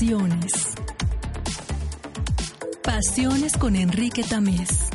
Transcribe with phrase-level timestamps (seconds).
[0.00, 0.52] Pasiones.
[2.82, 4.88] Pasiones con Enrique Tamés.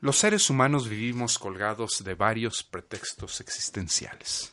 [0.00, 4.52] Los seres humanos vivimos colgados de varios pretextos existenciales.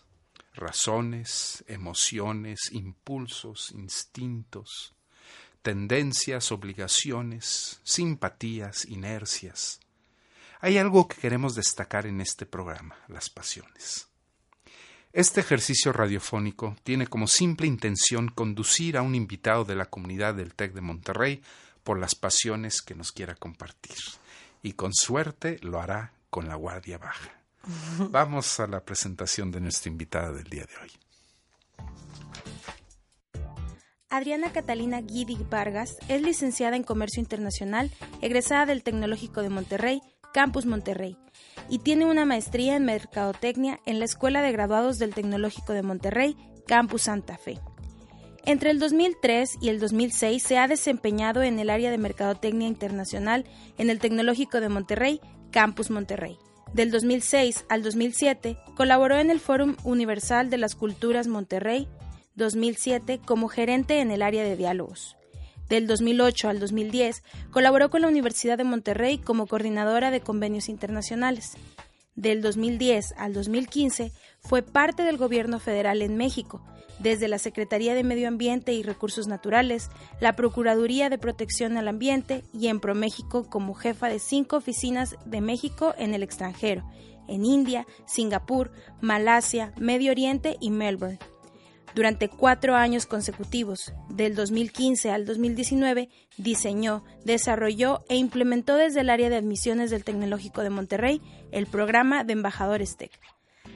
[0.54, 4.93] Razones, emociones, impulsos, instintos,
[5.64, 9.79] tendencias, obligaciones, simpatías, inercias.
[10.64, 14.07] Hay algo que queremos destacar en este programa, las pasiones.
[15.11, 20.54] Este ejercicio radiofónico tiene como simple intención conducir a un invitado de la comunidad del
[20.54, 21.42] TEC de Monterrey
[21.84, 23.97] por las pasiones que nos quiera compartir
[24.61, 27.32] y con suerte lo hará con la guardia baja.
[28.12, 30.92] Vamos a la presentación de nuestra invitada del día de hoy.
[34.12, 37.89] Adriana Catalina Guidi Vargas es licenciada en Comercio Internacional,
[38.22, 40.02] egresada del Tecnológico de Monterrey,
[40.34, 41.18] Campus Monterrey,
[41.70, 46.36] y tiene una maestría en Mercadotecnia en la Escuela de Graduados del Tecnológico de Monterrey,
[46.68, 47.60] Campus Santa Fe.
[48.46, 53.46] Entre el 2003 y el 2006 se ha desempeñado en el área de Mercadotecnia Internacional
[53.78, 56.38] en el Tecnológico de Monterrey, Campus Monterrey.
[56.73, 61.88] Del 2006 al 2007 colaboró en el Fórum Universal de las Culturas Monterrey
[62.36, 65.18] 2007 como gerente en el área de diálogos.
[65.72, 71.53] Del 2008 al 2010 colaboró con la Universidad de Monterrey como coordinadora de convenios internacionales.
[72.14, 74.11] Del 2010 al 2015
[74.42, 76.61] fue parte del gobierno federal en México,
[76.99, 82.44] desde la Secretaría de Medio Ambiente y Recursos Naturales, la Procuraduría de Protección al Ambiente
[82.53, 86.83] y en ProMéxico como jefa de cinco oficinas de México en el extranjero,
[87.30, 91.31] en India, Singapur, Malasia, Medio Oriente y Melbourne.
[91.94, 99.30] Durante cuatro años consecutivos, del 2015 al 2019, diseñó, desarrolló e implementó desde el área
[99.30, 101.21] de admisiones del Tecnológico de Monterrey
[101.52, 103.11] el programa de Embajadores TEC.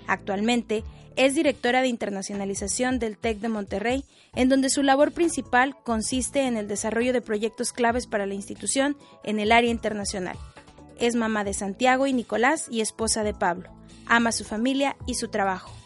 [0.08, 0.84] Actualmente
[1.18, 6.58] es directora de internacionalización del TEC de Monterrey, en donde su labor principal consiste en
[6.58, 10.38] el desarrollo de proyectos claves para la institución en el área internacional.
[11.00, 13.70] Es mamá de Santiago y Nicolás y esposa de Pablo.
[14.06, 15.85] Ama su familia y su trabajo.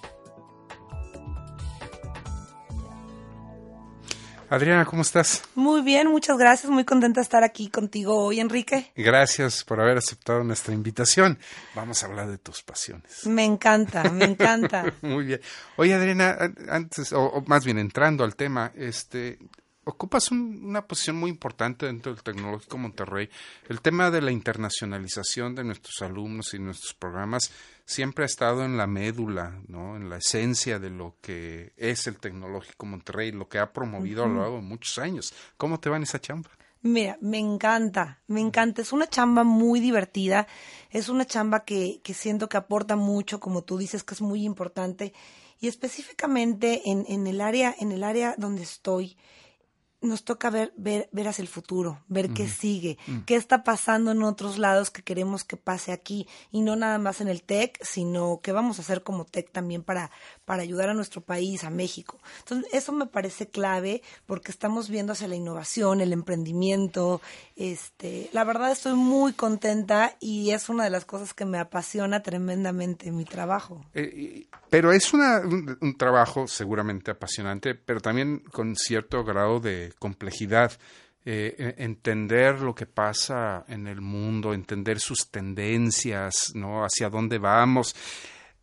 [4.52, 5.44] Adriana, ¿cómo estás?
[5.54, 6.72] Muy bien, muchas gracias.
[6.72, 8.92] Muy contenta de estar aquí contigo hoy, Enrique.
[8.96, 11.38] Gracias por haber aceptado nuestra invitación.
[11.76, 13.28] Vamos a hablar de tus pasiones.
[13.28, 14.92] Me encanta, me encanta.
[15.04, 15.42] Muy bien.
[15.76, 16.36] Oye, Adriana,
[16.68, 19.38] antes, o, más bien entrando al tema, este,
[19.84, 23.30] ocupas una posición muy importante dentro del Tecnológico Monterrey.
[23.68, 27.52] El tema de la internacionalización de nuestros alumnos y nuestros programas
[27.90, 29.96] siempre ha estado en la médula, ¿no?
[29.96, 34.28] en la esencia de lo que es el Tecnológico Monterrey, lo que ha promovido a
[34.28, 35.34] lo largo de muchos años.
[35.58, 36.52] ¿Cómo te va en esa chamba?
[36.84, 38.84] Mira, me encanta, me encanta.
[38.84, 40.46] Es una chamba muy divertida,
[40.92, 44.44] es una chamba que, que siento que aporta mucho, como tú dices, que es muy
[44.44, 45.12] importante.
[45.60, 49.18] Y específicamente en, en el área, en el área donde estoy,
[50.02, 53.20] nos toca ver, ver, ver hacia el futuro, ver qué sigue, mm.
[53.22, 57.20] qué está pasando en otros lados que queremos que pase aquí y no nada más
[57.20, 60.10] en el TEC, sino qué vamos a hacer como TEC también para,
[60.46, 62.18] para ayudar a nuestro país, a México.
[62.40, 67.22] Entonces, eso me parece clave porque estamos viendo hacia la innovación, el emprendimiento.
[67.58, 72.24] Este, la verdad estoy muy contenta y es una de las cosas que me apasiona
[72.24, 73.86] tremendamente mi trabajo.
[73.94, 80.72] Eh, pero es una, un trabajo seguramente apasionante, pero también con cierto grado de complejidad.
[81.26, 86.84] Eh, e, entender lo que pasa en el mundo, entender sus tendencias, ¿no?
[86.84, 87.96] Hacia dónde vamos.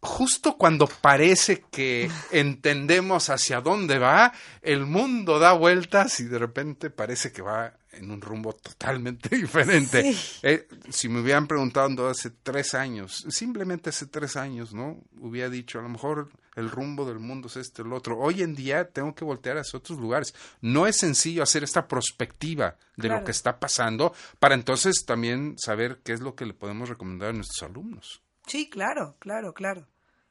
[0.00, 4.32] Justo cuando parece que entendemos hacia dónde va,
[4.62, 10.14] el mundo da vueltas y de repente parece que va en un rumbo totalmente diferente.
[10.42, 15.02] Eh, si me hubieran preguntado hace tres años, simplemente hace tres años, ¿no?
[15.20, 18.18] Hubiera dicho, a lo mejor el rumbo del mundo es este o el otro.
[18.18, 20.34] Hoy en día tengo que voltear hacia otros lugares.
[20.60, 26.00] No es sencillo hacer esta prospectiva de lo que está pasando para entonces también saber
[26.02, 28.22] qué es lo que le podemos recomendar a nuestros alumnos.
[28.46, 29.86] Sí, claro, claro, claro.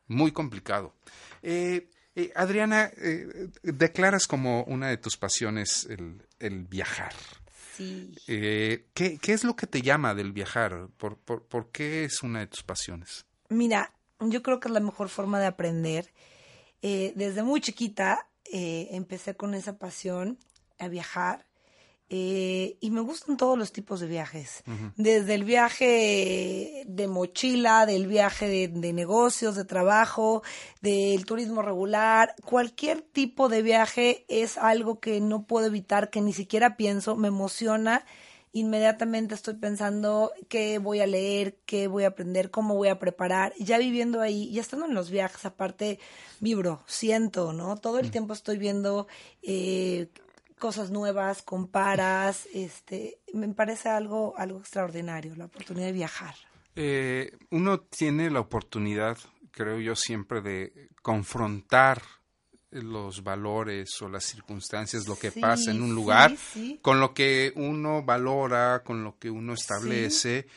[0.07, 0.95] Muy complicado.
[1.43, 2.91] Eh, eh, Adriana,
[3.61, 7.13] declaras como una de tus pasiones el, el viajar.
[7.79, 10.89] Eh, ¿qué, es lo que te llama del viajar?
[10.97, 13.25] ¿Por, por, qué es una de tus pasiones?
[13.49, 16.13] Mira, yo creo que es la mejor forma de aprender.
[16.81, 20.39] Eh, desde muy chiquita eh, empecé con esa pasión
[20.79, 21.47] a viajar
[22.07, 24.63] eh, y me gustan todos los tipos de viajes,
[24.95, 30.43] desde el viaje de mochila, del viaje de, negocios, de trabajo,
[30.81, 36.31] del turismo regular, cualquier tipo de viaje es algo que no puedo evitar, que ni
[36.31, 38.05] siquiera pienso, me emociona.
[38.53, 43.53] Inmediatamente estoy pensando qué voy a leer, qué voy a aprender, cómo voy a preparar.
[43.57, 45.99] Ya viviendo ahí, ya estando en los viajes, aparte
[46.39, 47.75] vibro, siento, ¿no?
[47.77, 49.07] Todo el tiempo estoy viendo
[49.41, 50.07] eh,
[50.59, 56.35] cosas nuevas, comparas, este, me parece algo, algo extraordinario, la oportunidad de viajar.
[56.75, 59.17] Eh, uno tiene la oportunidad,
[59.51, 62.01] creo yo, siempre de confrontar
[62.71, 66.35] los valores o las circunstancias, lo que pasa en un lugar,
[66.81, 70.47] con lo que uno valora, con lo que uno establece.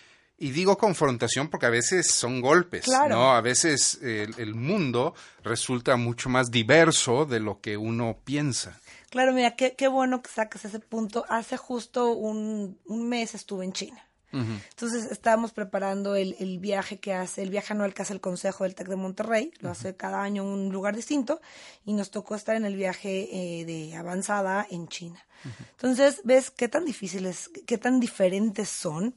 [0.40, 3.32] Y digo confrontación porque a veces son golpes, ¿no?
[3.32, 8.78] A veces el, mundo resulta mucho más diverso de lo que uno piensa.
[9.10, 11.24] Claro, mira, qué, qué bueno que sacas ese punto.
[11.28, 14.08] Hace justo un, un mes estuve en China.
[14.30, 18.64] Entonces estábamos preparando el, el, viaje que hace, el viaje anual que hace el Consejo
[18.64, 21.40] del TEC de Monterrey, lo hace cada año en un lugar distinto,
[21.86, 25.24] y nos tocó estar en el viaje eh, de avanzada en China.
[25.70, 29.14] Entonces ves qué tan difíciles, qué tan diferentes son,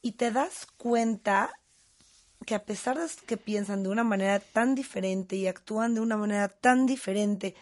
[0.00, 1.50] y te das cuenta
[2.46, 6.16] que a pesar de que piensan de una manera tan diferente y actúan de una
[6.16, 7.54] manera tan diferente,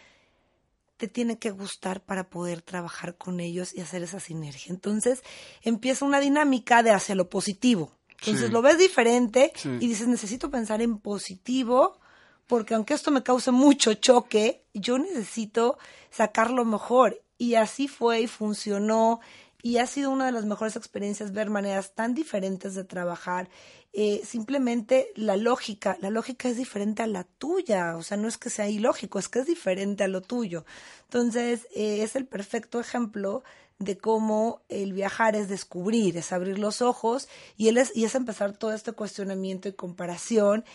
[0.97, 4.73] te tiene que gustar para poder trabajar con ellos y hacer esa sinergia.
[4.73, 5.23] Entonces
[5.63, 7.93] empieza una dinámica de hacia lo positivo.
[8.21, 11.99] Entonces lo ves diferente y dices, necesito pensar en positivo
[12.47, 15.79] porque aunque esto me cause mucho choque, yo necesito
[16.11, 17.21] sacar lo mejor.
[17.37, 19.21] Y así fue y funcionó
[19.65, 23.49] y ha sido una de las mejores experiencias ver maneras tan diferentes de trabajar.
[23.95, 28.37] Eh, simplemente la lógica, la lógica es diferente a la tuya, o sea, no es
[28.37, 30.67] que sea ilógico, es que es diferente a lo tuyo.
[31.05, 33.43] Entonces, eh, es el perfecto ejemplo
[33.79, 37.27] de cómo el viajar es descubrir, es abrir los ojos
[37.57, 40.67] y, él es, y es empezar todo este cuestionamiento y comparación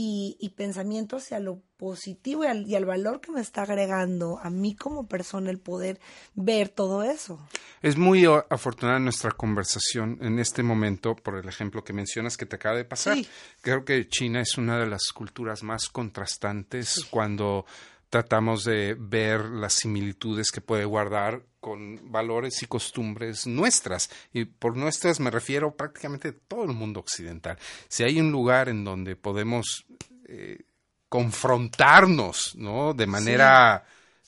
[0.00, 4.48] y, pensamiento hacia lo positivo y al, y al, valor que me está agregando a
[4.48, 5.98] mí como persona el poder
[6.36, 7.40] ver todo eso.
[7.82, 12.54] Es muy afortunada nuestra conversación en este momento por el ejemplo que mencionas que te
[12.54, 13.18] acaba de pasar.
[13.60, 17.66] Creo que China es una de las culturas más contrastantes cuando
[18.10, 24.10] tratamos de ver las similitudes que puede guardar con valores y costumbres nuestras.
[24.32, 27.58] Y por nuestras me refiero prácticamente a todo el mundo occidental.
[27.88, 29.84] Si hay un lugar en donde podemos
[30.26, 30.62] eh,
[31.08, 32.94] confrontarnos, ¿no?
[32.94, 33.84] De manera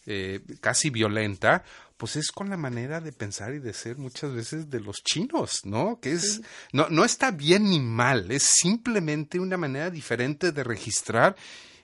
[0.06, 1.62] eh, casi violenta,
[1.96, 5.60] pues es con la manera de pensar y de ser muchas veces de los chinos,
[5.64, 6.00] ¿no?
[6.00, 6.40] Que es,
[6.72, 11.36] no, no está bien ni mal, es simplemente una manera diferente de registrar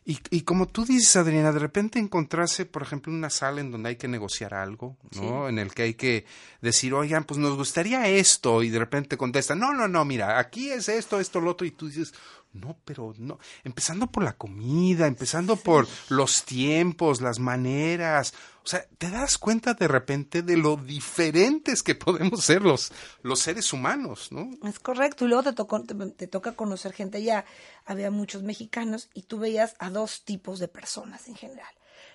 [0.08, 3.72] y, y, como tú dices, Adriana, de repente encontrarse, por ejemplo, en una sala en
[3.72, 5.48] donde hay que negociar algo, ¿no?
[5.48, 6.24] En el que hay que
[6.60, 10.70] decir, oigan, pues nos gustaría esto, y de repente contesta, no, no, no, mira, aquí
[10.70, 12.14] es esto, esto, lo otro, y tú dices,
[12.60, 13.38] no, pero no.
[13.64, 18.34] Empezando por la comida, empezando por los tiempos, las maneras.
[18.64, 22.92] O sea, te das cuenta de repente de lo diferentes que podemos ser los,
[23.22, 24.50] los seres humanos, ¿no?
[24.68, 25.24] Es correcto.
[25.24, 27.44] Y luego te, tocó, te, toca conocer gente allá.
[27.84, 31.72] Había muchos mexicanos y tú veías a dos tipos de personas en general.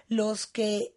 [0.09, 0.93] Los que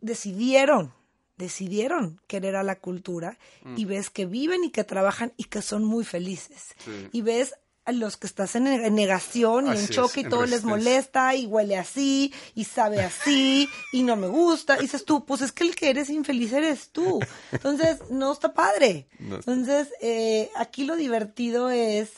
[0.00, 0.92] decidieron
[1.40, 3.78] decidieron querer a la cultura mm.
[3.78, 6.74] y ves que viven y que trabajan y que son muy felices.
[7.12, 7.54] Y ves
[7.92, 8.64] los que estás en
[8.94, 14.02] negación y en choque y todo les molesta y huele así y sabe así y
[14.02, 14.76] no me gusta.
[14.78, 17.20] Y dices tú, pues es que el que eres infeliz eres tú.
[17.52, 19.08] Entonces, no está padre.
[19.18, 22.10] Entonces, eh, aquí lo divertido es,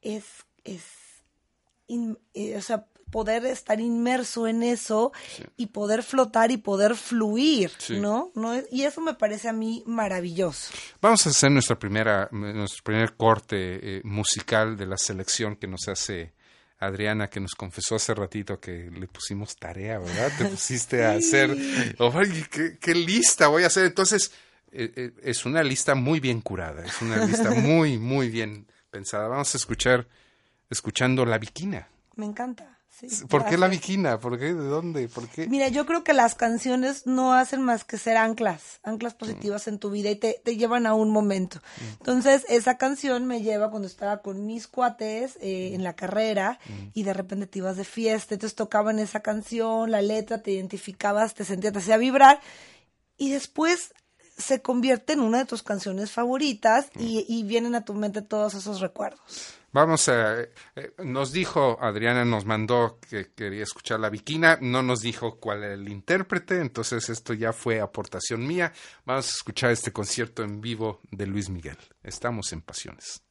[0.00, 0.24] es,
[0.64, 0.82] es,
[1.88, 5.12] eh, o sea, poder estar inmerso en eso
[5.56, 8.32] y poder flotar y poder fluir, ¿no?
[8.34, 8.54] ¿no?
[8.72, 10.72] Y eso me parece a mí maravilloso.
[11.00, 15.86] Vamos a hacer nuestra primera, nuestro primer corte eh, musical de la selección que nos
[15.86, 16.32] hace
[16.78, 20.32] Adriana, que nos confesó hace ratito que le pusimos tarea, ¿verdad?
[20.36, 21.54] Te pusiste a hacer,
[22.80, 23.84] qué, lista voy a hacer!
[23.84, 24.32] Entonces,
[24.72, 29.28] eh, eh, es una lista muy bien curada, es una lista muy, muy bien pensada.
[29.28, 30.08] Vamos a escuchar,
[30.70, 31.88] escuchando La Viquina.
[32.16, 32.78] Me encanta.
[33.28, 34.20] ¿Por qué la viquina?
[34.20, 34.54] ¿Por qué?
[34.54, 35.08] ¿De dónde?
[35.08, 35.46] ¿Por qué?
[35.46, 39.78] Mira, yo creo que las canciones no hacen más que ser anclas, anclas positivas en
[39.78, 41.58] tu vida y te, te llevan a un momento.
[41.58, 41.92] Mm.
[41.98, 46.88] Entonces, esa canción me lleva cuando estaba con mis cuates eh, en la carrera mm.
[46.94, 51.34] y de repente te ibas de fiesta, entonces tocaban esa canción, la letra, te identificabas,
[51.34, 52.40] te sentías, te hacía vibrar
[53.16, 53.94] y después
[54.36, 58.54] se convierte en una de tus canciones favoritas y, y vienen a tu mente todos
[58.54, 59.20] esos recuerdos.
[59.72, 60.40] Vamos a.
[60.42, 60.50] Eh,
[60.98, 65.74] nos dijo, Adriana nos mandó que quería escuchar la viquina, no nos dijo cuál era
[65.74, 68.72] el intérprete, entonces esto ya fue aportación mía.
[69.06, 71.78] Vamos a escuchar este concierto en vivo de Luis Miguel.
[72.02, 73.22] Estamos en Pasiones.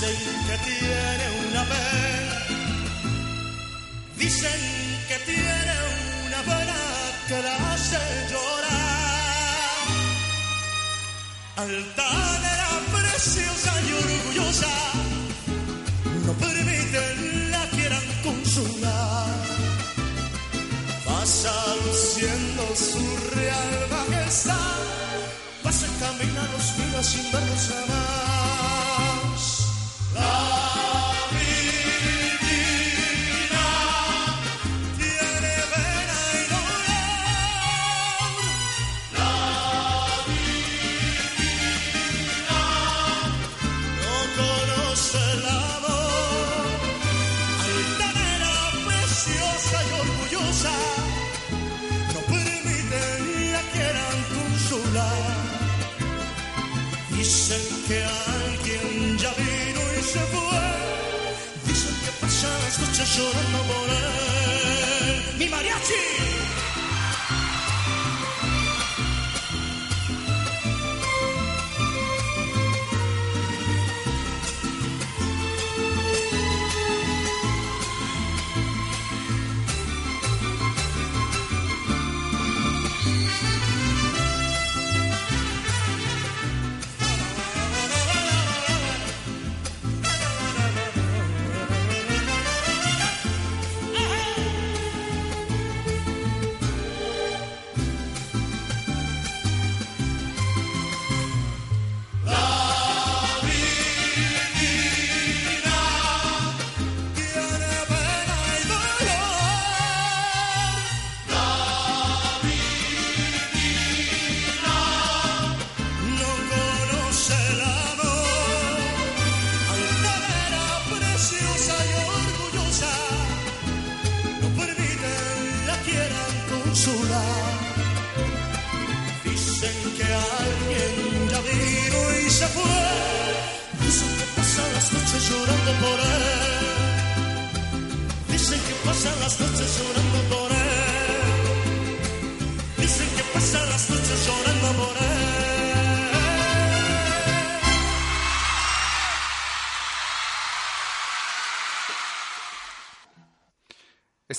[0.00, 0.16] Dicen
[0.46, 2.38] que tiene una pena,
[4.16, 4.60] dicen
[5.08, 5.74] que tiene
[6.26, 6.76] una pena
[7.28, 7.98] que la hace
[8.30, 9.84] llorar.
[11.56, 14.74] Altanera preciosa y orgullosa,
[16.24, 19.26] no permiten la quieran consolar.
[21.04, 21.52] Pasa
[21.84, 24.80] luciendo su real majestad,
[25.62, 28.19] pasa camina los días sin verlos jamás.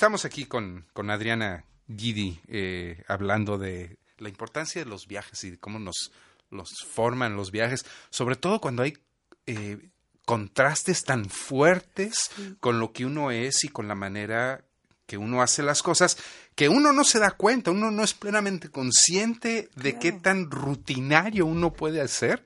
[0.01, 5.51] Estamos aquí con, con Adriana Guidi eh, hablando de la importancia de los viajes y
[5.51, 6.11] de cómo nos
[6.49, 8.97] los forman los viajes, sobre todo cuando hay
[9.45, 9.77] eh,
[10.25, 14.63] contrastes tan fuertes con lo que uno es y con la manera
[15.05, 16.17] que uno hace las cosas,
[16.55, 21.45] que uno no se da cuenta, uno no es plenamente consciente de qué tan rutinario
[21.45, 22.43] uno puede hacer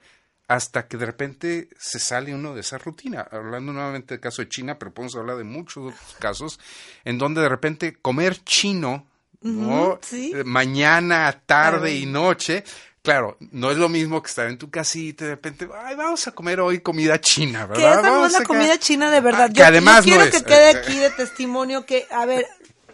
[0.47, 3.27] hasta que de repente se sale uno de esa rutina.
[3.31, 6.59] Hablando nuevamente del caso de China, pero podemos hablar de muchos otros casos
[7.03, 9.07] en donde de repente comer chino,
[9.41, 9.99] ¿no?
[10.01, 10.31] sí.
[10.35, 12.03] Eh, mañana, tarde Ay.
[12.03, 12.63] y noche,
[13.01, 16.27] claro, no es lo mismo que estar en tu casita y de repente, ay, vamos
[16.27, 17.99] a comer hoy comida china, Que ¿verdad?
[17.99, 19.47] esa no es la comida china de verdad.
[19.49, 20.43] Ah, que yo, además yo quiero no que es.
[20.43, 22.45] quede aquí de testimonio que, a ver,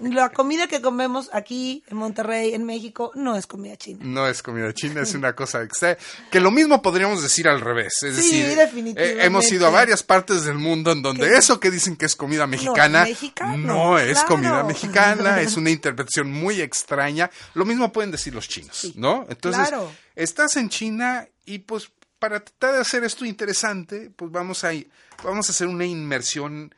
[0.01, 3.99] la comida que comemos aquí en Monterrey, en México, no es comida china.
[4.03, 5.97] No es comida china, es una cosa extra.
[6.31, 8.01] Que lo mismo podríamos decir al revés.
[8.03, 9.21] Es Sí, decir, definitivamente.
[9.21, 12.05] eh, hemos ido a varias partes del mundo en donde Que- eso que dicen que
[12.05, 14.27] es comida mexicana mexicano, no es claro.
[14.27, 17.29] comida mexicana, es una interpretación muy extraña.
[17.53, 19.25] Lo mismo pueden decir los chinos, ¿no?
[19.29, 19.91] Entonces, claro.
[20.15, 21.89] estás en China y pues
[22.19, 24.71] para tratar de hacer esto interesante, pues vamos a,
[25.23, 26.73] vamos a hacer una inmersión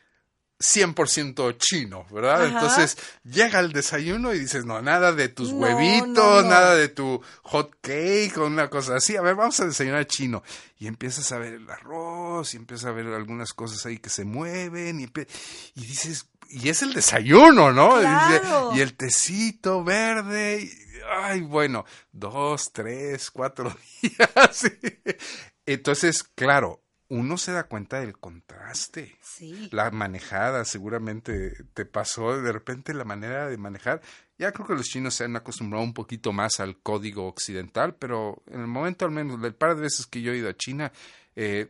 [0.59, 2.43] 100% chino, ¿verdad?
[2.45, 2.47] Ajá.
[2.47, 6.49] Entonces llega el desayuno y dices, no, nada de tus No, huevitos, no, no.
[6.49, 9.15] nada de tu hot cake o una cosa así.
[9.17, 10.43] A ver, vamos a desayunar chino.
[10.77, 14.25] Y empiezas a ver el arroz y empiezas a ver algunas cosas ahí que se
[14.25, 15.03] mueven y,
[15.75, 17.99] y dices, y es el desayuno, ¿no?
[17.99, 18.71] Claro.
[18.75, 20.61] Y, el tecito verde.
[20.61, 20.71] y-
[21.21, 24.71] ay, bueno, dos, tres, cuatro días.
[25.65, 26.82] Entonces, claro,
[27.13, 29.69] uno se da cuenta del contraste Sí.
[29.71, 34.01] la manejada seguramente te pasó de repente la manera de manejar.
[34.39, 38.41] Ya creo que los chinos se han acostumbrado un poquito más al código occidental, pero
[38.47, 40.91] en el momento al menos, el par de veces que yo he ido a China,
[41.35, 41.69] eh,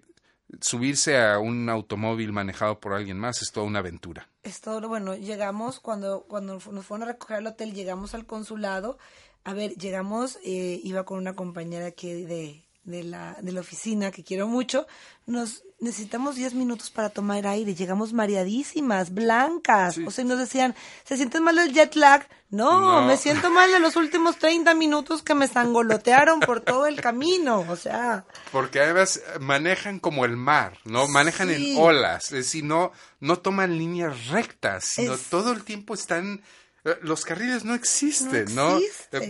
[0.62, 4.30] subirse a un automóvil manejado por alguien más es toda una aventura.
[4.44, 5.16] Es todo lo bueno.
[5.16, 8.98] Llegamos, cuando, cuando nos fueron a recoger al hotel, llegamos al consulado.
[9.44, 14.12] A ver, llegamos, eh, iba con una compañera aquí de, de, la, de la oficina
[14.12, 14.86] que quiero mucho.
[15.26, 17.76] Nos, necesitamos 10 minutos para tomar aire.
[17.76, 19.98] Llegamos mareadísimas, blancas.
[20.06, 20.76] O sea, y nos decían,
[21.06, 22.28] ¿se sienten mal del jet lag?
[22.50, 23.08] No, No.
[23.08, 27.66] me siento mal de los últimos 30 minutos que me sangolotearon por todo el camino.
[27.70, 31.08] O sea, Porque además manejan como el mar, ¿no?
[31.08, 31.72] Manejan Sí.
[31.76, 36.42] en olas, es decir, no, no toman líneas rectas, sino Es- todo el tiempo están...
[36.86, 38.80] eh, Los carriles no existen, No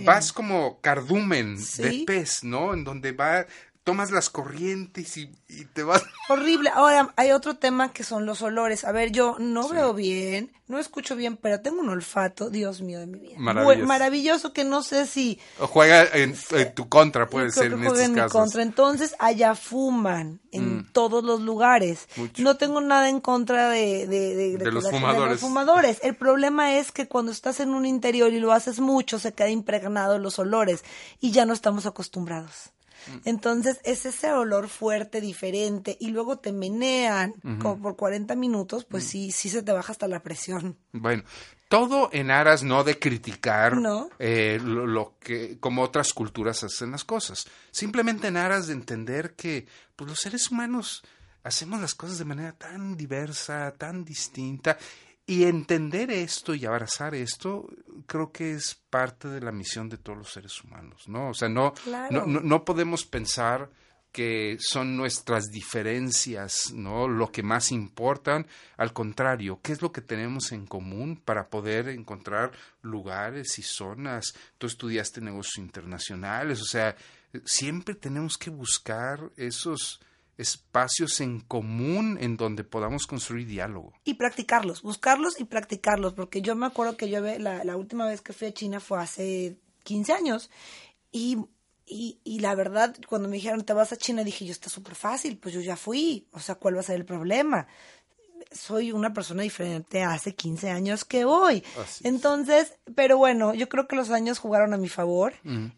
[0.04, 2.74] Vas como cardumen de pez, ¿no?
[2.74, 3.46] En donde va,
[3.84, 6.04] tomas las corrientes y, y te vas...
[6.30, 6.70] horrible.
[6.74, 8.86] Ahora, hay otro tema que son los olores.
[8.86, 13.00] A ver, yo no veo bien, no escucho bien, pero tengo un olfato, Dios mío
[13.00, 13.36] de mi vida.
[13.38, 13.86] Maravilloso.
[13.88, 17.84] Maravilloso que no sé si O juega en, en tu contra, puede ser que en
[17.84, 18.62] estos en mi contra.
[18.64, 22.08] Entonces, allá fuman en todos los lugares.
[22.16, 22.42] Mucho.
[22.42, 25.42] No tengo nada en contra de, de, de- De los fumadores.
[25.42, 26.00] fumadores.
[26.04, 29.50] El problema es que cuando estás en un interior y lo haces mucho, se queda
[29.50, 30.84] impregnado los olores
[31.20, 32.70] y ya no estamos acostumbrados.
[33.08, 33.18] Mm.
[33.26, 38.88] Entonces es ese olor fuerte, diferente, y luego te menean como por 40 minutos, Mm.
[38.92, 40.78] pues sí, sí se te baja hasta la presión.
[40.92, 41.24] Bueno,
[41.70, 44.10] todo en aras no de criticar No.
[44.20, 49.34] eh, lo, lo que como otras culturas hacen las cosas, simplemente en aras de entender
[49.36, 51.04] que pues, los seres humanos
[51.44, 54.78] hacemos las cosas de manera tan diversa, tan distinta
[55.26, 57.68] y entender esto y abrazar esto
[58.08, 61.30] creo que es parte de la misión de todos los seres humanos, ¿no?
[61.30, 62.12] O sea, no Claro.
[62.12, 63.70] no, no, no podemos pensar
[64.12, 67.08] que son nuestras diferencias, ¿no?
[67.08, 68.46] Lo que más importan,
[68.78, 72.52] al contrario, ¿qué es lo que tenemos en común para poder encontrar
[72.84, 74.36] lugares y zonas?
[74.60, 76.96] Tú estudiaste negocios internacionales, o sea,
[77.46, 80.00] siempre tenemos que buscar esos
[80.38, 83.94] espacios en común en donde podamos construir diálogo.
[84.04, 88.22] y practicarlos, buscarlos y practicarlos, porque yo me acuerdo que yo la, la última vez
[88.22, 90.50] que fui a China fue hace 15 años
[91.12, 91.38] y,
[91.86, 94.96] y, y la verdad, cuando me dijeron te vas a China, dije yo está súper
[94.96, 97.68] fácil, pues yo ya fui, o sea, ¿cuál va a ser el problema?
[98.52, 101.64] Soy una persona diferente hace 15 años que hoy.
[102.04, 105.34] Entonces, pero bueno, yo creo que los años jugaron a mi favor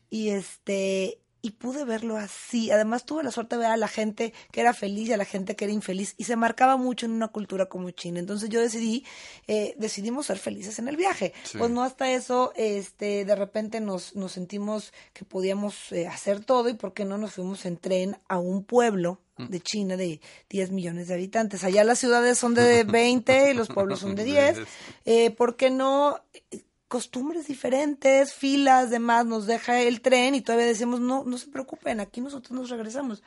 [0.09, 2.71] y este y pude verlo así.
[2.71, 5.25] Además tuve la suerte de ver a la gente que era feliz y a la
[5.25, 8.19] gente que era infeliz y se marcaba mucho en una cultura como China.
[8.19, 9.05] Entonces yo decidí,
[9.45, 11.33] eh, decidimos ser felices en el viaje.
[11.43, 11.59] Sí.
[11.59, 16.67] Pues no hasta eso, este, de repente nos, nos sentimos que podíamos eh, hacer todo
[16.67, 20.71] y por qué no nos fuimos en tren a un pueblo de China de 10
[20.71, 21.63] millones de habitantes.
[21.63, 24.57] Allá las ciudades son de 20 y los pueblos son de 10.
[25.03, 26.21] Eh, ¿Por qué no?
[26.87, 31.99] Costumbres diferentes, filas, demás, nos deja el tren y todavía decimos, no, no se preocupen,
[31.99, 33.23] aquí nosotros nos regresamos.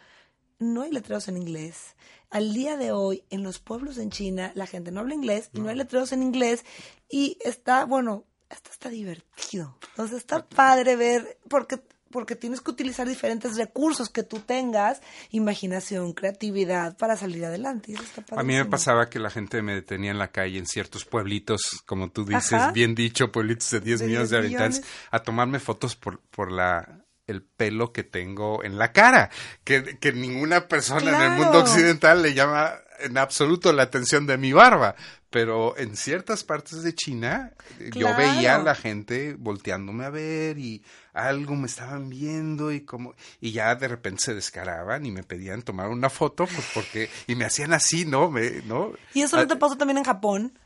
[0.61, 1.97] No hay letreros en inglés.
[2.31, 5.61] Al día de hoy, en los pueblos en China, la gente no habla inglés y
[5.61, 6.65] no hay letreros en inglés
[7.09, 9.77] y está, bueno, esto está divertido.
[9.91, 16.13] Entonces está padre ver, porque porque tienes que utilizar diferentes recursos que tú tengas, imaginación,
[16.13, 17.93] creatividad para salir adelante.
[17.93, 20.59] y eso está A mí me pasaba que la gente me detenía en la calle
[20.59, 22.73] en ciertos pueblitos, como tú dices, Ajá.
[22.73, 24.99] bien dicho, pueblitos de 10 De millones de 10 habitantes, millones.
[25.11, 29.29] a tomarme fotos por, por la el pelo que tengo en la cara,
[29.63, 34.39] que, que ninguna persona en el mundo occidental le llama en absoluto la atención de
[34.39, 34.95] mi barba,
[35.31, 37.53] pero en ciertas partes de China
[37.95, 40.83] yo veía a la gente volteándome a ver y
[41.13, 45.63] algo me estaban viendo y como y ya de repente se descaraban y me pedían
[45.63, 48.31] tomar una foto pues porque y me hacían así, ¿no?
[48.31, 48.93] Me, ¿no?
[49.15, 50.59] ¿Y eso Ah, no te pasó también en Japón?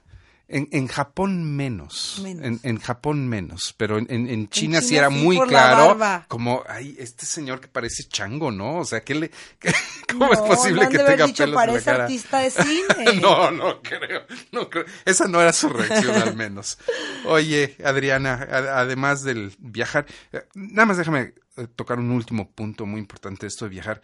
[0.48, 2.20] En, en Japón menos.
[2.22, 2.44] Menos.
[2.44, 3.74] En, en Japón menos.
[3.78, 5.86] Pero en, en, en China, sí China era muy claro.
[5.96, 6.26] barba.
[6.28, 8.78] Como, ay, este señor que parece chango, ¿no?
[8.80, 9.72] O sea, ¿qué le, qué-
[10.12, 12.04] ¿cómo es No, posible no que tenga dicho, pelos en la parece cara?
[12.04, 13.20] artista de cine.
[13.20, 14.84] no, no creo, no creo.
[15.06, 16.76] Esa no era su reacción al menos.
[17.24, 22.84] Oye, Adriana, a- además del viajar, eh, nada más déjame eh, tocar un último punto
[22.84, 24.02] muy importante de esto de viajar.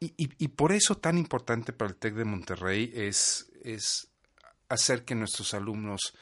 [0.00, 4.08] Y, y- y por eso tan importante para el TEC de Monterrey es, es
[4.68, 6.14] hacer que nuestros alumnos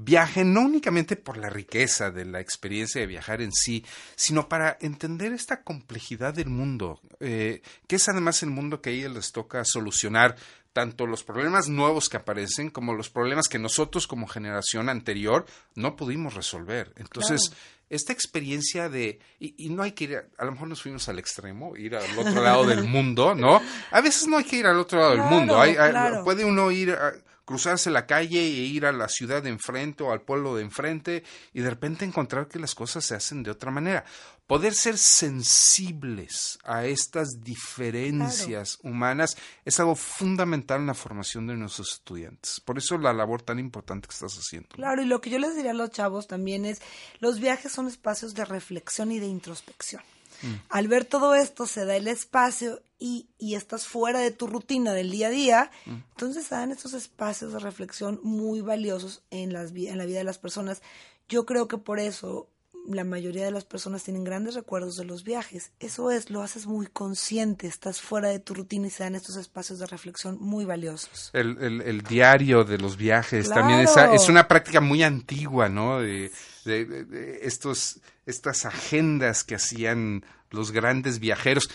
[0.00, 3.84] viajen no únicamente por la riqueza de la experiencia de viajar en sí,
[4.14, 8.92] sino para entender esta complejidad del mundo, eh, que es además el mundo que a
[8.92, 10.36] ellos les toca solucionar
[10.72, 15.96] tanto los problemas nuevos que aparecen como los problemas que nosotros como generación anterior no
[15.96, 16.92] pudimos resolver.
[16.96, 17.50] Entonces,
[17.90, 21.08] esta experiencia de, y, y no hay que ir, a, a lo mejor nos fuimos
[21.08, 23.60] al extremo, ir al otro lado del mundo, ¿no?
[23.90, 26.22] A veces no hay que ir al otro lado del mundo, hay- hay- claro.
[26.22, 27.14] puede uno ir a
[27.48, 31.24] cruzarse la calle e ir a la ciudad de enfrente o al pueblo de enfrente
[31.54, 34.04] y de repente encontrar que las cosas se hacen de otra manera.
[34.46, 41.94] Poder ser sensibles a estas diferencias humanas es algo fundamental en la formación de nuestros
[41.94, 42.60] estudiantes.
[42.60, 44.68] Por eso la labor tan importante que estás haciendo.
[44.74, 46.82] Claro, y lo que yo les diría a los chavos también es,
[47.18, 50.02] los viajes son espacios de reflexión y de introspección.
[50.42, 50.54] Mm.
[50.68, 54.92] Al ver todo esto se da el espacio y, y estás fuera de tu rutina
[54.92, 59.70] del día a día, entonces se dan estos espacios de reflexión muy valiosos en, las,
[59.72, 60.82] en la vida de las personas.
[61.28, 62.48] Yo creo que por eso
[62.88, 65.72] la mayoría de las personas tienen grandes recuerdos de los viajes.
[65.78, 69.36] Eso es, lo haces muy consciente, estás fuera de tu rutina y se dan estos
[69.36, 71.28] espacios de reflexión muy valiosos.
[71.34, 73.60] El, el- el diario de los viajes Claro.
[73.60, 76.00] también esa- es una práctica muy antigua, ¿no?
[76.00, 76.32] De,
[76.64, 81.68] de- de- de estos, estas agendas que hacían los grandes viajeros,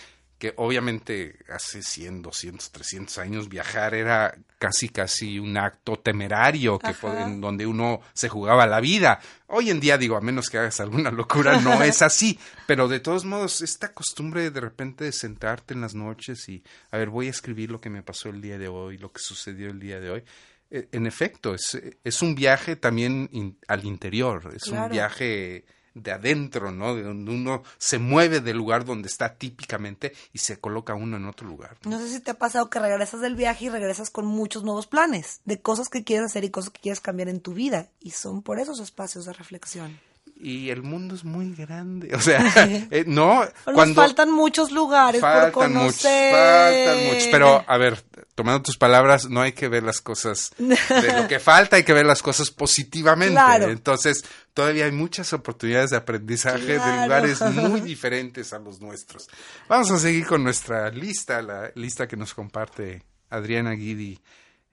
[0.44, 6.92] que obviamente hace 100, 200, 300 años viajar era casi, casi un acto temerario que
[7.22, 9.20] en donde uno se jugaba la vida.
[9.46, 12.38] Hoy en día, digo, a menos que hagas alguna locura, no es así.
[12.66, 16.98] Pero de todos modos, esta costumbre de repente de sentarte en las noches y, a
[16.98, 19.70] ver, voy a escribir lo que me pasó el día de hoy, lo que sucedió
[19.70, 20.24] el día de hoy.
[20.70, 26.12] Eh, En efecto, es, es un viaje también in- al interior, es un viaje de
[26.12, 26.94] adentro, ¿no?
[26.94, 31.26] De donde uno se mueve del lugar donde está típicamente y se coloca uno en
[31.26, 31.76] otro lugar.
[31.84, 34.86] No sé si te ha pasado que regresas del viaje y regresas con muchos nuevos
[34.86, 37.88] planes de cosas que quieres hacer y cosas que quieres cambiar en tu vida.
[38.00, 39.98] Y son por esos espacios de reflexión.
[40.46, 42.38] Y el mundo es muy grande, o sea,
[42.90, 46.32] eh, no, cuando Nos faltan muchos lugares por faltan muchos, conocer.
[46.34, 48.04] faltan muchos, pero a ver,
[48.34, 51.94] tomando tus palabras, no hay que ver las cosas de lo que falta, hay que
[51.94, 53.32] ver las cosas positivamente.
[53.32, 53.70] Claro.
[53.70, 59.26] Entonces, todavía hay muchas oportunidades de aprendizaje de lugares muy diferentes a los nuestros.
[59.66, 64.20] Vamos a seguir con nuestra lista, la lista que nos comparte Adriana Guidi.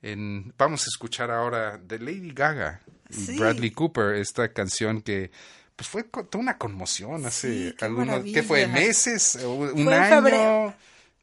[0.01, 3.37] En, vamos a escuchar ahora de Lady Gaga y Sí.
[3.37, 5.31] Bradley Cooper, esta canción que
[5.81, 8.67] pues fue toda una conmoción hace Sí, qué algunos, ¿qué fue?
[8.67, 9.35] ¿Meses?
[9.43, 10.15] ¿O ¿Un Fue año?
[10.15, 10.73] febrero.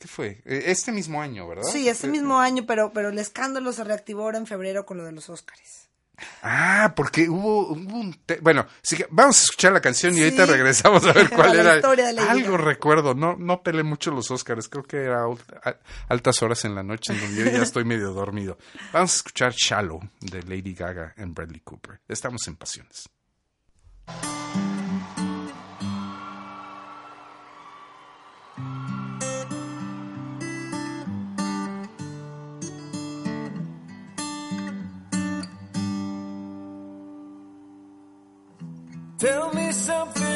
[0.01, 0.42] ¿Qué fue?
[0.44, 1.62] Eh, Este mismo año, ¿verdad?
[1.71, 4.97] Sí, ese Eh, mismo año, pero, pero el escándalo se reactivó ahora en febrero con
[4.99, 5.88] lo de los Óscares.
[6.42, 8.21] Ah, porque hubo, hubo un...
[8.40, 10.23] Bueno, sí que vamos a escuchar la canción y Sí.
[10.25, 11.75] ahorita regresamos a ver cuál era.
[12.29, 15.25] Algo recuerdo, no, no peleé mucho los Oscars, creo que era
[16.09, 18.59] altas horas en la noche en donde yo ya estoy medio dormido.
[18.92, 22.01] Vamos a escuchar Shallow de Lady Gaga en Bradley Cooper.
[22.09, 23.09] Estamos en Pasiones.
[39.19, 40.28] Tell me something,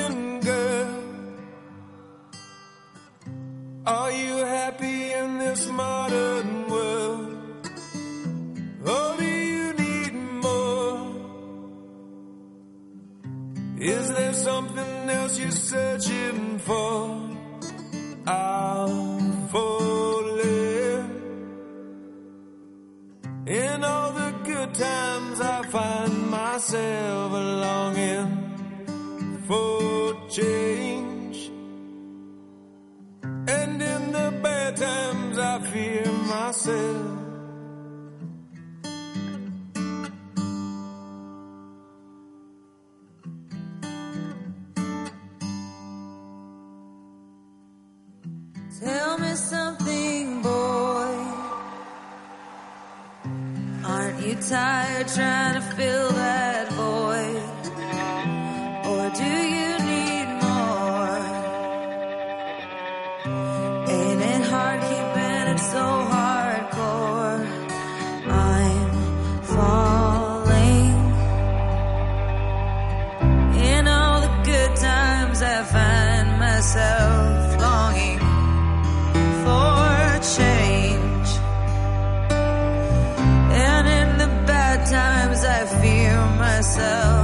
[86.62, 87.21] myself.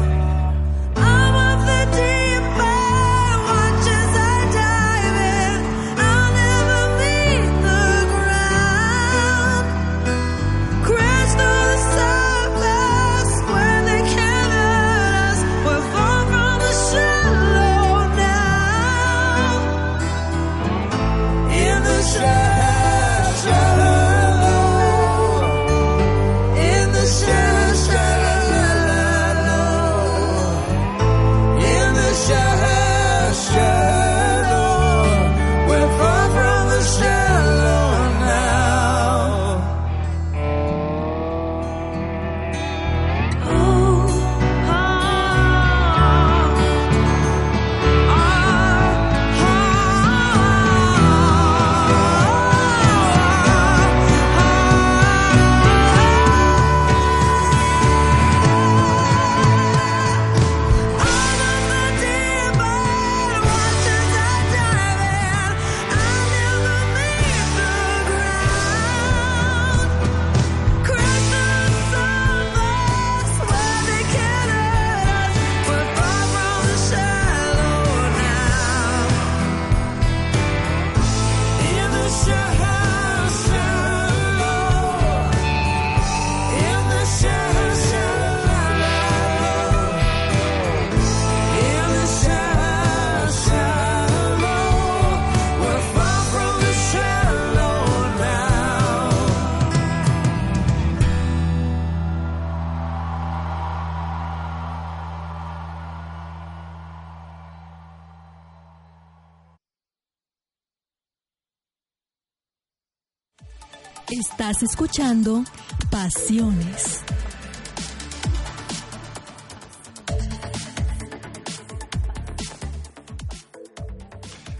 [114.10, 115.44] Estás escuchando
[115.90, 117.04] Pasiones.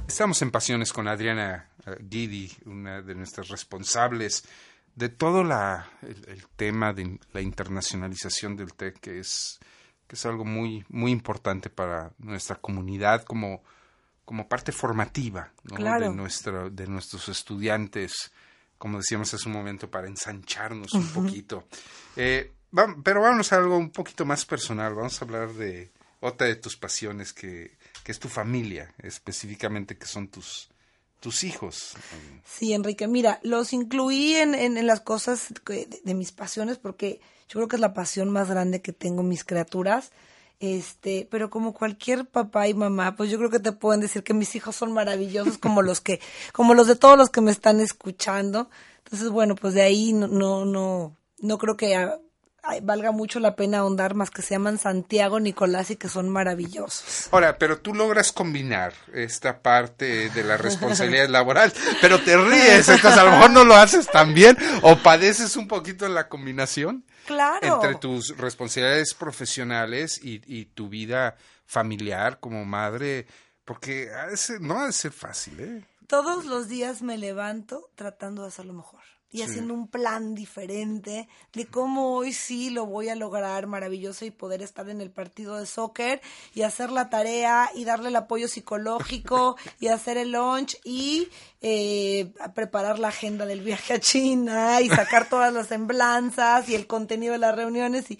[0.06, 4.44] Estamos en Pasiones con Adriana eh, Guidi, una de nuestras responsables
[4.94, 9.60] de todo la, el, el tema de la internacionalización del TEC, que es,
[10.06, 13.62] que es algo muy, muy importante para nuestra comunidad como,
[14.26, 15.76] como parte formativa ¿no?
[15.76, 16.10] Claro.
[16.10, 18.30] de, nuestra, de nuestros estudiantes,
[18.78, 21.64] como decíamos hace un momento, para ensancharnos un poquito.
[22.16, 26.46] Eh, va- pero vamos a algo un poquito más personal, vamos a hablar de otra
[26.46, 30.68] de tus pasiones que, que es tu familia, específicamente que son tus,
[31.20, 31.94] tus hijos.
[32.44, 37.20] Sí, Enrique, mira, los incluí en, en, en las cosas de, de mis pasiones porque
[37.48, 40.10] yo creo que es la pasión más grande que tengo en mis criaturas.
[40.60, 44.34] Este, pero como cualquier papá y mamá, pues yo creo que te pueden decir que
[44.34, 46.20] mis hijos son maravillosos como los que,
[46.52, 48.68] como los de todos los que me están escuchando.
[49.04, 51.96] Entonces, bueno, pues de ahí no, no, no, no creo que
[52.82, 57.28] valga mucho la pena ahondar más que se llaman Santiago, Nicolás y que son maravillosos.
[57.32, 63.18] Ahora, pero tú logras combinar esta parte de la responsabilidad laboral, pero te ríes, entonces
[63.18, 67.04] a lo mejor no lo haces tan bien o padeces un poquito en la combinación
[67.26, 67.74] Claro.
[67.74, 73.26] entre tus responsabilidades profesionales y, y tu vida familiar como madre,
[73.64, 74.08] porque
[74.60, 75.84] no ha de ser fácil, ¿eh?
[76.06, 79.42] Todos los días me levanto tratando de hacerlo mejor y Sí.
[79.44, 84.62] haciendo un plan diferente de cómo hoy sí lo voy a lograr maravilloso y poder
[84.62, 86.20] estar en el partido de soccer
[86.54, 91.28] y hacer la tarea y darle el apoyo psicológico y hacer el lunch y
[91.60, 96.86] eh, preparar la agenda del viaje a China y sacar todas las semblanzas y el
[96.86, 98.18] contenido de las reuniones y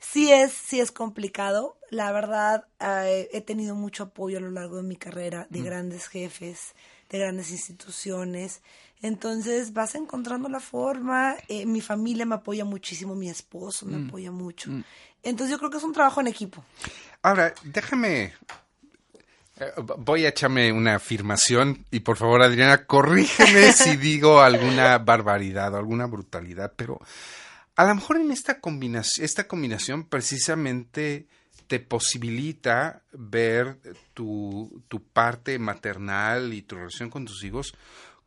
[0.00, 1.76] sí es, sí es complicado.
[1.90, 6.06] La verdad, eh, he tenido mucho apoyo a lo largo de mi carrera de grandes
[6.08, 6.74] jefes,
[7.10, 8.62] de grandes instituciones.
[9.02, 11.36] Entonces vas encontrando la forma.
[11.48, 14.70] Eh, mi familia me apoya muchísimo, mi esposo me apoya mucho.
[15.22, 16.64] Entonces yo creo que es un trabajo en equipo.
[17.22, 18.32] Ahora, déjame.
[19.60, 25.74] eh, Voy a echarme una afirmación y por favor, Adriana, corrígeme si digo alguna barbaridad
[25.74, 27.00] o alguna brutalidad, pero
[27.76, 31.26] a lo mejor en esta combinación, esta combinación precisamente
[31.68, 33.78] te posibilita ver
[34.14, 37.74] tu, tu parte maternal y tu relación con tus hijos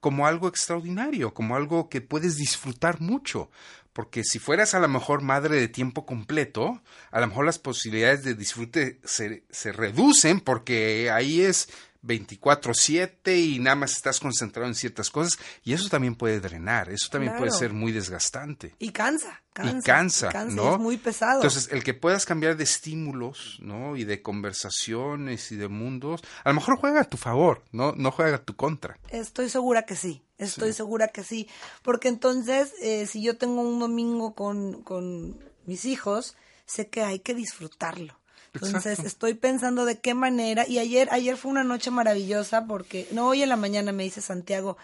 [0.01, 3.49] como algo extraordinario, como algo que puedes disfrutar mucho.
[3.93, 8.23] Porque si fueras a lo mejor madre de tiempo completo, a lo mejor las posibilidades
[8.23, 11.69] de disfrute se, se reducen porque ahí es
[12.03, 17.09] 24/7 y nada más estás concentrado en ciertas cosas y eso también puede drenar, eso
[17.09, 18.75] también puede ser muy desgastante.
[18.79, 19.77] Y cansa, cansa.
[19.77, 20.73] y cansa, y cansa, ¿no?
[20.73, 21.35] Es muy pesado.
[21.35, 23.95] Entonces, el que puedas cambiar de estímulos, ¿no?
[23.95, 27.93] Y de conversaciones y de mundos, a lo mejor juega a tu favor, ¿no?
[27.93, 28.97] No juega a tu contra.
[29.09, 31.47] Estoy segura que sí, estoy segura que sí,
[31.83, 36.35] porque entonces eh, si yo tengo un domingo con, con mis hijos,
[36.65, 38.20] sé que hay que disfrutarlo.
[38.53, 39.07] Entonces Exacto.
[39.07, 43.43] estoy pensando de qué manera, y ayer, ayer fue una noche maravillosa porque, no, hoy
[43.43, 44.77] en la mañana me dice Santiago,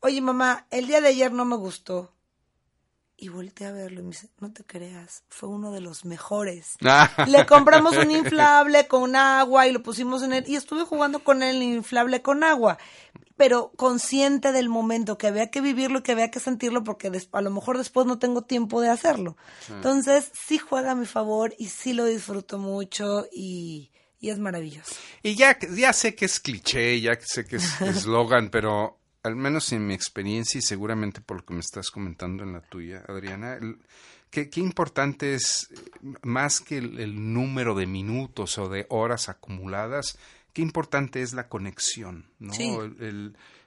[0.00, 2.12] oye mamá, el día de ayer no me gustó.
[3.22, 6.76] Y volteé a verlo y me dice, no te creas, fue uno de los mejores.
[7.26, 11.42] Le compramos un inflable con agua y lo pusimos en él y estuve jugando con
[11.42, 12.78] el inflable con agua,
[13.36, 17.40] pero consciente del momento que había que vivirlo y que había que sentirlo porque a
[17.42, 19.36] lo mejor después no tengo tiempo de hacerlo.
[19.68, 24.94] Entonces sí juega a mi favor y sí lo disfruto mucho y, y es maravilloso.
[25.22, 29.72] Y ya, ya sé que es cliché, ya sé que es eslogan, pero al menos
[29.72, 33.54] en mi experiencia y seguramente por lo que me estás comentando en la tuya, Adriana,
[33.54, 33.78] el-
[34.30, 39.28] qué, qué importante es, eh, más que el, el número de minutos o de horas
[39.28, 40.18] acumuladas,
[40.52, 42.52] qué importante es la conexión, ¿no?
[42.52, 42.76] Sí.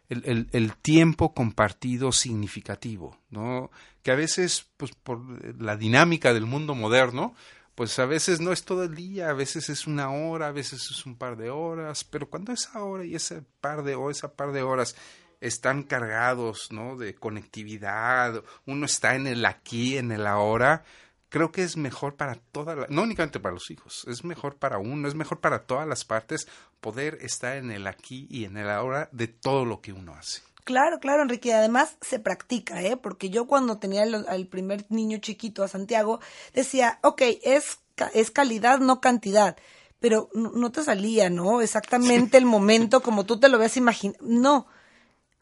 [0.09, 3.71] El, tiempo compartido significativo, ¿no?
[4.03, 5.19] Que a veces, pues por
[5.59, 7.33] la dinámica del mundo moderno,
[7.73, 10.87] pues a veces no es todo el día, a veces es una hora, a veces
[10.91, 14.33] es un par de horas, pero cuando esa hora y ese par de horas, esa
[14.33, 14.95] par de horas
[15.43, 16.95] están cargados, ¿no?
[16.97, 20.83] De conectividad, uno está en el aquí, en el ahora,
[21.29, 24.77] creo que es mejor para toda la, no únicamente para los hijos, es mejor para
[24.77, 26.47] uno, es mejor para todas las partes
[26.79, 30.41] poder estar en el aquí y en el ahora de todo lo que uno hace.
[30.63, 31.49] Claro, claro, Enrique.
[31.49, 32.95] y Además se practica, ¿eh?
[32.95, 36.19] Porque yo cuando tenía el- al primer niño chiquito, a Santiago,
[36.53, 37.79] decía, ok, es,
[38.13, 39.57] es calidad, no cantidad.
[39.99, 41.61] Pero no, no te salía, ¿no?
[41.61, 44.23] Exactamente el momento como tú te lo habías imaginado.
[44.25, 44.67] No.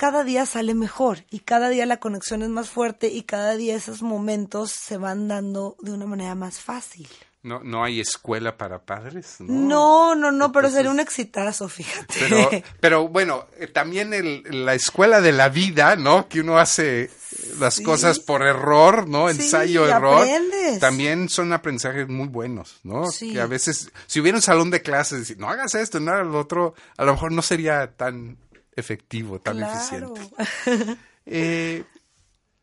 [0.01, 3.75] Cada día sale mejor y cada día la conexión es más fuerte y cada día
[3.75, 7.07] esos momentos se van dando de una manera más fácil.
[7.43, 9.53] No, no hay escuela para padres, ¿no?
[9.53, 12.15] No, no, no, pero sería un exitazo, fíjate.
[12.19, 16.27] Pero, pero bueno, eh, también el, la escuela de la vida, ¿no?
[16.27, 17.11] Que uno hace
[17.59, 17.83] las Sí.
[17.83, 19.29] cosas por error, ¿no?
[19.29, 20.23] Sí, Ensayo, error.
[20.23, 20.79] aprendes.
[20.79, 23.05] También son aprendizajes muy buenos, ¿no?
[23.11, 23.33] Sí.
[23.33, 26.25] Que a veces, si hubiera un salón de clases, decir, no hagas esto, no hagas
[26.25, 28.37] lo otro, a lo mejor no sería tan
[28.75, 30.13] efectivo, tan Claro.
[30.15, 30.21] eficiente.
[31.25, 31.83] Eh,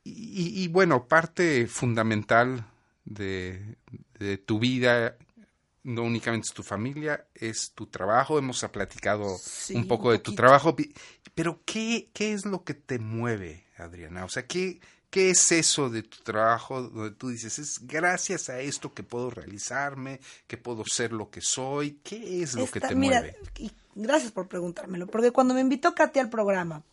[0.04, 2.64] y, y, bueno, parte fundamental
[3.04, 3.76] de,
[4.18, 5.16] de tu vida,
[5.84, 8.38] no únicamente es tu familia, es tu trabajo.
[8.38, 10.74] Hemos platicado Sí, un poco un de tu trabajo,
[11.34, 14.24] pero ¿qué, ¿qué es lo que te mueve, Adriana?
[14.24, 18.60] O sea, ¿qué, ¿qué es eso de tu trabajo donde tú dices, es gracias a
[18.60, 22.00] esto que puedo realizarme, que puedo ser lo que soy?
[22.02, 23.36] ¿Qué es lo que te mira, mueve?
[23.58, 23.70] y
[24.02, 26.84] gracias por preguntármelo, porque cuando me invitó Katy al programa,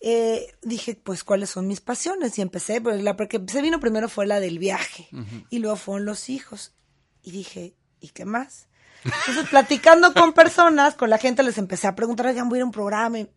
[0.00, 2.38] eh, dije, pues, ¿cuáles son mis pasiones?
[2.38, 5.08] Y empecé, pues, la que se vino primero fue la del viaje,
[5.50, 6.74] y luego fueron los hijos.
[7.22, 8.68] Y dije, ¿y qué más?
[9.04, 12.62] Entonces, platicando con personas, con la gente, les empecé a preguntar, oigan, voy a ir
[12.62, 13.18] a un programa.
[13.18, 13.28] Y,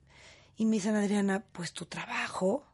[0.58, 2.66] y me dicen, Adriana, pues, tu trabajo.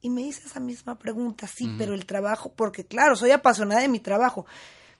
[0.00, 3.88] Y me hice esa misma pregunta, sí, pero el trabajo, porque claro, soy apasionada de
[3.88, 4.46] mi trabajo.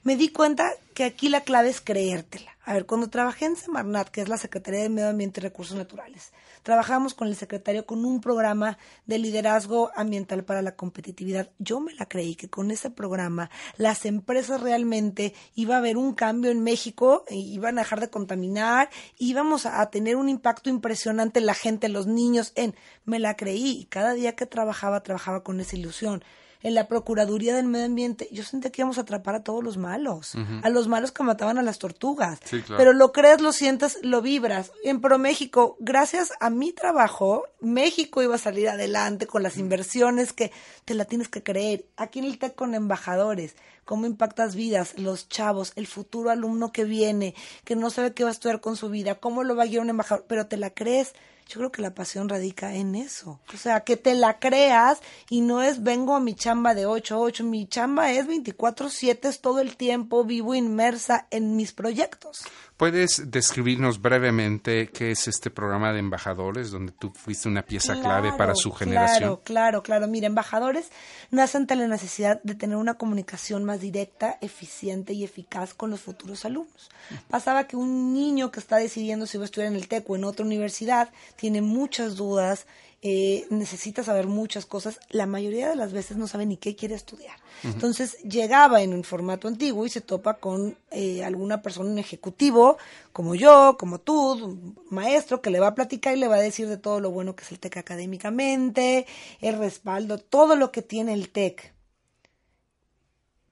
[0.04, 2.50] Me di cuenta que aquí la clave es creértela.
[2.66, 5.78] A ver, cuando trabajé en Semarnat, que es la Secretaría de Medio Ambiente y Recursos
[5.78, 11.48] Naturales, trabajamos con el secretario con un programa de liderazgo ambiental para la competitividad.
[11.58, 16.12] Yo me la creí que con ese programa las empresas realmente iba a haber un
[16.12, 20.68] cambio en México, e iban a dejar de contaminar, íbamos a, a tener un impacto
[20.68, 22.74] impresionante en la gente, en los niños, en
[23.06, 26.22] me la creí y cada día que trabajaba trabajaba con esa ilusión
[26.64, 29.76] en la Procuraduría del Medio Ambiente, yo sentía que íbamos a atrapar a todos los
[29.76, 32.40] malos, a los malos que mataban a las tortugas.
[32.42, 32.78] Sí, claro.
[32.78, 34.72] Pero lo crees, lo sientes, lo vibras.
[34.82, 40.52] En ProMéxico, gracias a mi trabajo, México iba a salir adelante con las inversiones que
[40.86, 41.84] te la tienes que creer.
[41.98, 46.84] Aquí en el TEC con embajadores, cómo impactas vidas, los chavos, el futuro alumno que
[46.84, 49.66] viene, que no sabe qué va a estudiar con su vida, cómo lo va a
[49.66, 51.12] guiar un embajador, pero te la crees.
[51.48, 53.38] Yo creo que la pasión radica en eso.
[53.52, 57.14] O sea, que te la creas y no es vengo a mi chamba de 8
[57.14, 57.44] a 8.
[57.44, 62.44] Mi chamba es 24-7, es todo el tiempo, vivo inmersa en mis proyectos.
[62.84, 68.34] ¿Puedes describirnos brevemente qué es este programa de embajadores donde tú fuiste una pieza clave
[68.36, 69.20] para su generación?
[69.20, 70.06] Claro, claro, claro.
[70.06, 70.90] Mira, embajadores
[71.30, 76.02] nacen ante la necesidad de tener una comunicación más directa, eficiente y eficaz con los
[76.02, 76.90] futuros alumnos.
[77.30, 80.16] Pasaba que un niño que está decidiendo si va a estudiar en el TEC o
[80.16, 82.66] en otra universidad tiene muchas dudas,
[83.06, 84.98] eh, necesita saber muchas cosas.
[85.10, 87.36] La mayoría de las veces no sabe ni qué quiere estudiar.
[87.62, 92.78] Entonces llegaba en un formato antiguo y se topa con eh, alguna persona, un ejecutivo,
[93.12, 96.40] como yo, como tú, un maestro, que le va a platicar y le va a
[96.40, 99.06] decir de todo lo bueno que es el TEC académicamente,
[99.42, 101.74] el respaldo, todo lo que tiene el TEC.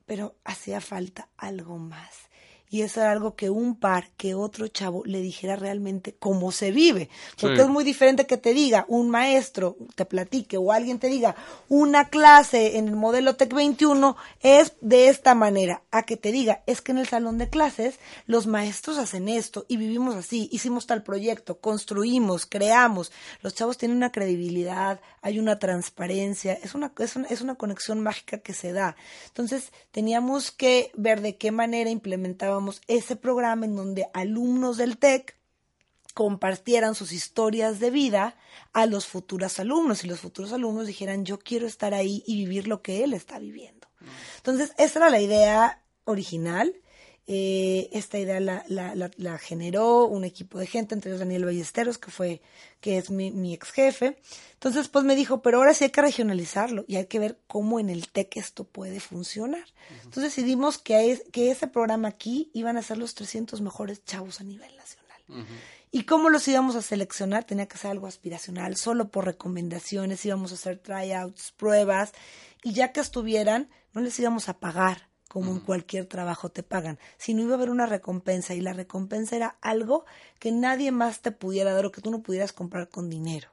[0.07, 2.32] Pero hacía falta algo más.
[2.73, 6.71] Y eso era algo que un par, que otro chavo le dijera realmente cómo se
[6.71, 7.11] vive.
[7.39, 7.63] Porque Sí.
[7.63, 11.37] es muy diferente que te diga un maestro, te platique, o alguien te diga
[11.69, 16.63] una clase en el modelo TEC 21 es de esta manera, a que te diga,
[16.67, 20.87] es que en el salón de clases los maestros hacen esto y vivimos así, hicimos
[20.87, 23.13] tal proyecto, construimos, creamos.
[23.43, 28.01] Los chavos tienen una credibilidad, hay una transparencia, es una, es una, es una conexión
[28.01, 28.97] mágica que se da.
[29.27, 35.37] Entonces teníamos que ver de qué manera implementábamos ese programa en donde alumnos del TEC
[36.14, 38.37] compartieran sus historias de vida
[38.72, 42.68] a los futuros alumnos y los futuros alumnos dijeran yo quiero estar ahí y vivir
[42.68, 43.89] lo que él está viviendo.
[44.37, 46.74] Entonces, esa era la idea original.
[47.29, 51.45] Eh, esta idea la, la, la, la generó un equipo de gente, entre ellos Daniel
[51.45, 52.43] Ballesteros, que fue,
[52.81, 54.18] que es mi, mi ex jefe.
[54.55, 57.79] Entonces, pues me dijo, pero ahora sí hay que regionalizarlo y hay que ver cómo
[57.79, 59.64] en el TEC esto puede funcionar.
[60.05, 64.41] Entonces decidimos que, es, que ese programa aquí iban a ser los 300 mejores chavos
[64.41, 65.03] a nivel nacional.
[65.93, 67.45] ¿Y cómo los íbamos a seleccionar?
[67.45, 72.12] Tenía que ser algo aspiracional, solo por recomendaciones, íbamos a hacer tryouts, pruebas,
[72.62, 76.99] y ya que estuvieran, no les íbamos a pagar como en cualquier trabajo te pagan,
[77.16, 80.05] sino iba a haber una recompensa, y la recompensa era algo
[80.39, 83.49] que nadie más te pudiera dar o que tú no pudieras comprar con dinero.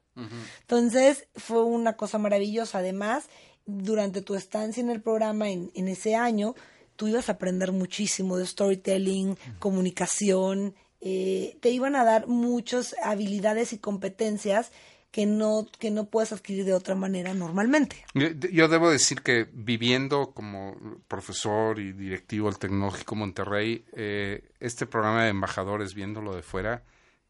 [0.59, 2.79] Entonces fue una cosa maravillosa.
[2.79, 3.29] Además,
[3.65, 6.53] durante tu estancia en el programa en, en ese año,
[6.97, 13.71] tú ibas a aprender muchísimo de storytelling, comunicación, eh, te iban a dar muchas habilidades
[13.71, 14.73] y competencias
[15.11, 18.05] que no, que no puedes adquirir de otra manera normalmente.
[18.13, 20.75] Yo, yo debo decir que viviendo como
[21.07, 26.83] profesor y directivo del Tecnológico Monterrey, eh, este programa de embajadores, viéndolo de fuera,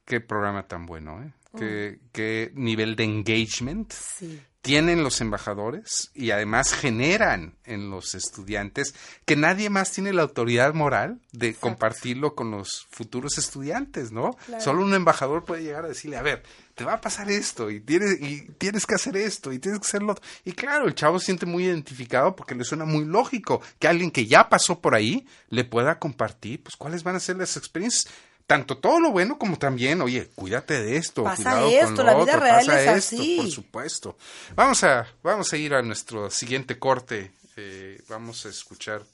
[0.05, 1.31] qué programa tan bueno, ¿eh?
[1.57, 4.39] Qué, qué nivel de engagement Sí.
[4.61, 8.93] Tienen los embajadores y además generan en los estudiantes
[9.25, 14.37] que nadie más tiene la autoridad moral de compartirlo con los futuros estudiantes, ¿no?
[14.59, 16.43] Solo un embajador puede llegar a decirle, a ver,
[16.75, 19.87] te va a pasar esto y tienes, y tienes que hacer esto y tienes que
[19.87, 20.13] hacerlo.
[20.13, 20.25] otro".
[20.43, 24.11] Y claro, el chavo se siente muy identificado porque le suena muy lógico que alguien
[24.11, 28.13] que ya pasó por ahí le pueda compartir, pues cuáles van a ser las experiencias.
[28.49, 32.03] Tanto todo lo bueno como también, oye, cuídate de esto, Pasa cuidado con esto, lo
[32.03, 33.37] la vida otro, real pasa es esto, así.
[33.37, 34.17] por supuesto.
[34.55, 37.31] Vamos a, vamos a ir a nuestro siguiente corte.
[37.57, 39.05] Eh, vamos a escuchar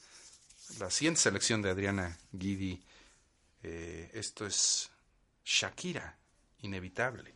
[0.79, 2.81] la siguiente selección de Adriana Guidi.
[3.61, 4.89] Eh, esto es
[5.43, 6.15] Shakira,
[6.61, 7.35] inevitable.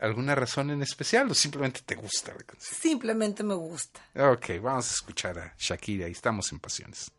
[0.00, 2.76] ¿Alguna razón en especial o simplemente te gusta la canción?
[2.76, 4.00] Simplemente me gusta.
[4.16, 7.12] Ok, vamos a escuchar a Shakira y estamos en Pasiones.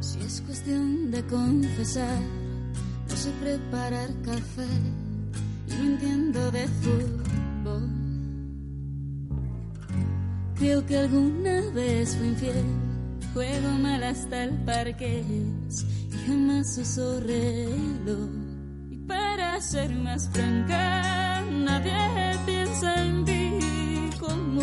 [0.00, 2.20] Si es cuestión de confesar,
[3.08, 4.66] no sé preparar café
[5.68, 7.88] y no entiendo de fútbol.
[10.56, 12.64] Creo que alguna vez fui infiel,
[13.34, 18.30] juego mal hasta el parque y jamás uso reloj.
[18.90, 23.58] Y para ser más franca, nadie piensa en ti
[24.20, 24.62] como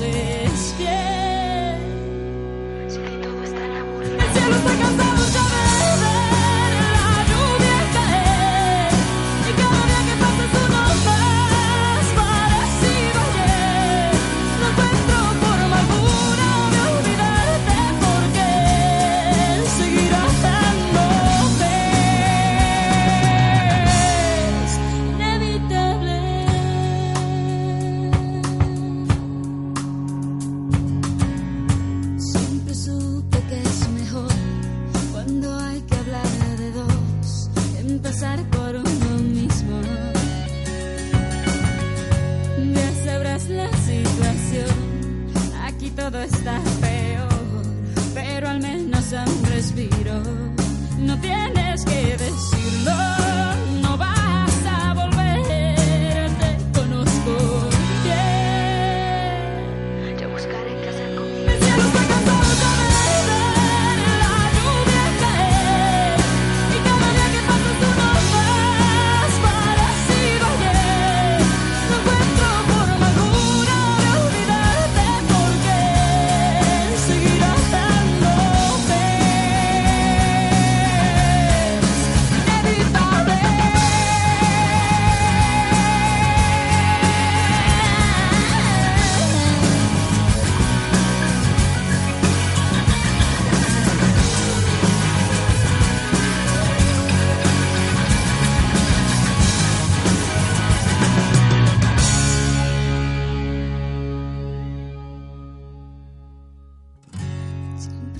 [0.00, 0.83] me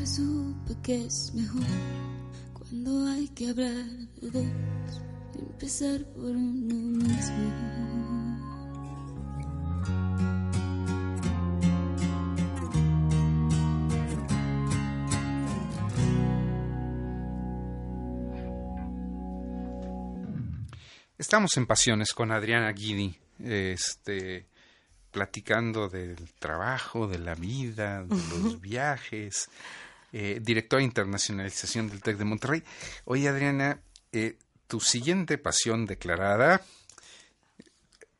[0.05, 1.63] Siempre supe que es mejor
[2.53, 3.87] cuando hay que hablar
[4.21, 5.03] de dos,
[5.39, 7.65] empezar por uno mismo.
[21.17, 24.47] Estamos en Pasiones con Adriana Guidi, este,
[25.11, 29.49] platicando del trabajo, de la vida, de los viajes,
[30.17, 32.63] eh, directora de internacionalización del TEC de Monterrey.
[33.05, 33.81] Oye, Adriana,
[34.13, 34.39] eh,
[34.69, 36.63] tu siguiente pasión declarada,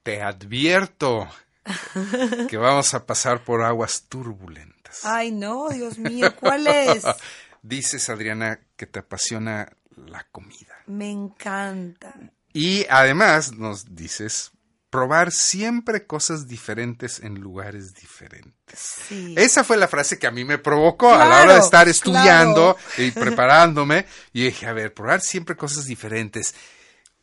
[0.03, 1.29] te advierto
[2.49, 5.05] que vamos a pasar por aguas turbulentas.
[5.05, 7.05] Ay, no, Dios mío, ¿cuál es?
[7.63, 10.75] Dices, Adriana, que te apasiona la comida.
[10.87, 12.13] Me encanta.
[12.53, 14.51] Y además nos dices
[14.95, 18.79] probar siempre cosas diferentes en lugares diferentes.
[18.79, 19.35] Sí.
[19.37, 22.77] Esa fue la frase que a mí me provocó a la hora de estar estudiando
[22.77, 23.09] claro.
[23.09, 24.07] y preparándome.
[24.33, 26.55] Y dije, a ver, probar siempre cosas diferentes.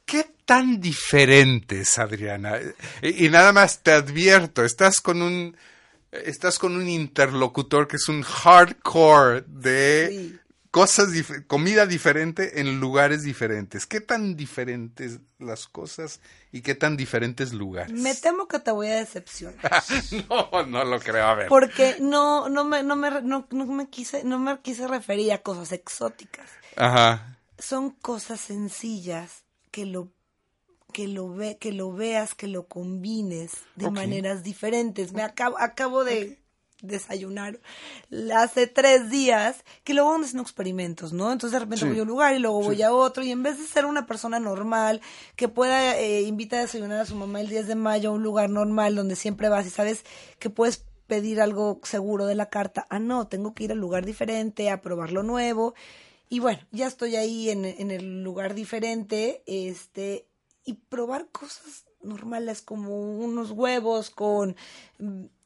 [0.04, 2.60] ¿Qué tan diferentes, Adriana?
[3.02, 5.56] Y, y nada más te advierto, estás con un
[6.12, 10.40] estás con un interlocutor que es un hardcore de Sí.
[10.72, 13.86] Cosas, dif- comida diferente en lugares diferentes.
[13.86, 17.92] ¿Qué tan diferentes las cosas y qué tan diferentes lugares?
[17.92, 19.60] Me temo que te voy a decepcionar.
[20.30, 21.26] no, no lo creo.
[21.26, 21.48] A ver.
[21.50, 25.40] Porque no, no me, no me, no, no me quise, no me quise referir a
[25.42, 26.50] cosas exóticas.
[26.78, 27.38] Ajá.
[27.60, 30.10] Son cosas sencillas que lo,
[30.94, 35.12] que lo ve, que lo veas, que lo combines de maneras diferentes.
[35.14, 36.41] Me acabo, acabo de
[36.82, 37.60] desayunar
[38.36, 41.32] hace tres días que luego van haciendo experimentos, ¿no?
[41.32, 41.90] Entonces de repente Sí.
[41.90, 44.06] voy a un lugar y luego voy a otro y en vez de ser una
[44.06, 45.02] persona normal
[45.36, 48.24] que pueda eh, invitar a desayunar a su mamá el 10 de mayo a un
[48.24, 50.04] lugar normal donde siempre vas y sabes
[50.40, 54.06] que puedes pedir algo seguro de la carta, ah no, tengo que ir al lugar
[54.06, 55.74] diferente a probar lo nuevo
[56.30, 60.26] y bueno, ya estoy ahí en, en el lugar diferente, este,
[60.64, 64.56] y probar cosas normales como unos huevos con,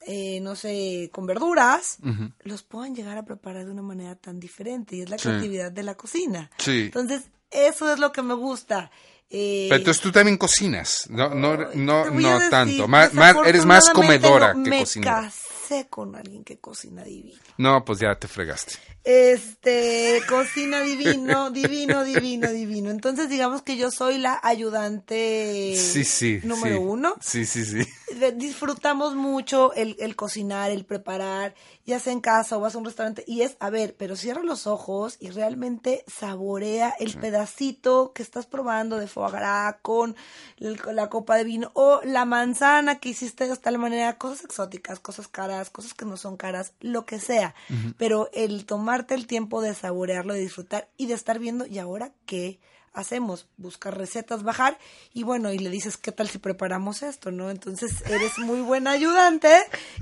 [0.02, 1.98] eh, no sé, con verduras,
[2.44, 5.28] los puedan llegar a preparar de una manera tan diferente y es la Sí.
[5.30, 6.50] creatividad de la cocina.
[6.58, 6.84] Sí.
[6.86, 8.92] Entonces, eso es lo que me gusta.
[9.30, 11.08] Eh, Pero entonces tú también cocinas.
[11.10, 12.88] No, no, no, no tanto.
[12.88, 15.32] Más, más- eres más comedora que cocinera.
[15.66, 17.40] Casé con alguien que cocina divino.
[17.58, 18.74] No, pues ya te fregaste.
[19.04, 22.90] Este, cocina divino, divino, divino, divino.
[22.90, 26.40] Entonces, digamos que yo soy la ayudante Sí, sí.
[26.44, 26.82] número sí.
[26.84, 27.16] uno.
[27.22, 27.88] Sí, sí, sí.
[28.36, 31.54] Disfrutamos mucho el, el cocinar, el preparar,
[31.86, 33.24] ya sea en casa o vas a un restaurante.
[33.28, 38.46] Y es, a ver, pero cierra los ojos y realmente saborea el pedacito que estás
[38.46, 40.16] probando de foie gras con
[40.58, 45.28] la copa de vino o la manzana que hiciste de tal manera, cosas exóticas, cosas
[45.28, 47.56] caras, cosas que no son caras, lo que sea.
[47.98, 52.12] Pero el tomarte el tiempo de saborearlo, de disfrutar y de estar viendo, ¿y ahora
[52.26, 52.60] qué?
[52.96, 54.80] hacemos, buscar recetas, bajar
[55.14, 57.52] y bueno, y le dices, ¿qué tal si preparamos esto, no?
[57.52, 59.54] Entonces eres muy buen ayudante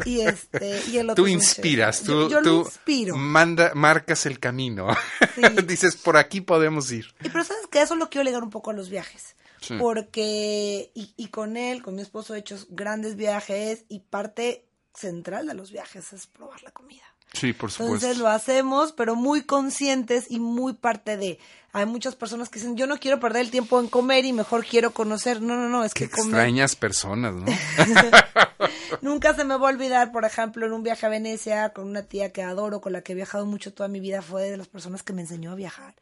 [0.05, 3.15] y este y el otro Tú inspiras, tú, yo, yo lo tú inspiro.
[3.17, 4.87] manda, marcas el camino.
[5.35, 5.41] Sí.
[5.67, 7.13] Dices, por aquí podemos ir.
[7.23, 9.35] Y pero sabes que eso lo quiero ligar un poco a los viajes.
[9.59, 9.75] Sí.
[9.79, 15.47] Porque, y, y con él, con mi esposo, he hecho grandes viajes y parte central
[15.47, 17.03] de los viajes es probar la comida.
[17.33, 17.95] Sí, por supuesto.
[17.95, 21.39] Entonces lo hacemos, pero muy conscientes y muy parte de.
[21.71, 24.63] Hay muchas personas que dicen, yo no quiero perder el tiempo en comer y mejor
[24.63, 25.41] quiero conocer.
[25.41, 26.27] No, no, no, es Qué que comer.
[26.27, 27.45] extrañas personas, ¿no?
[29.01, 32.03] Nunca se me va a olvidar, por ejemplo, en un viaje a Venecia con una
[32.03, 34.67] tía que adoro, con la que he viajado mucho toda mi vida, fue de las
[34.67, 35.95] personas que me enseñó a viajar.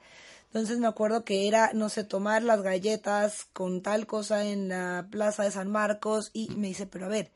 [0.48, 5.08] Entonces me acuerdo que era, no sé, tomar las galletas con tal cosa en la
[5.10, 7.32] plaza de San Marcos y me dice, pero a ver,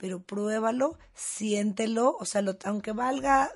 [0.00, 3.52] pero pruébalo, siéntelo, o sea, lo- aunque valga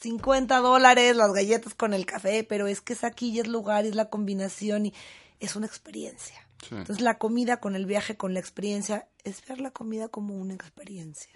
[0.00, 3.84] 50 dólares las galletas con el café, pero es que es aquí y es lugar
[3.84, 4.94] y es la combinación y
[5.40, 6.36] es una experiencia.
[6.62, 6.74] Sí.
[6.74, 10.54] Entonces la comida con el viaje, con la experiencia, es ver la comida como una
[10.54, 11.30] experiencia.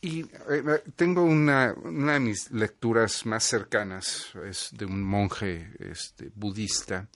[0.00, 6.30] Y eh, tengo una, una de mis lecturas más cercanas, es de un monje este,
[6.34, 7.08] budista,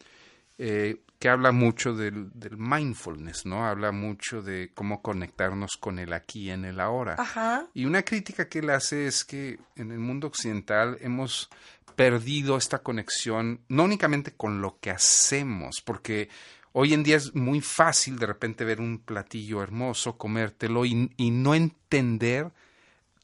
[0.59, 3.67] eh, que habla mucho del, del mindfulness, ¿no?
[3.67, 7.17] Habla mucho de cómo conectarnos con el aquí en el ahora.
[7.19, 7.67] Ajá.
[7.73, 11.49] Y una crítica que él hace es que en el mundo occidental hemos
[11.97, 16.29] perdido esta conexión, no únicamente con lo que hacemos, porque
[16.73, 21.31] hoy en día es muy fácil de repente ver un platillo hermoso, comértelo y, y
[21.31, 22.53] no entender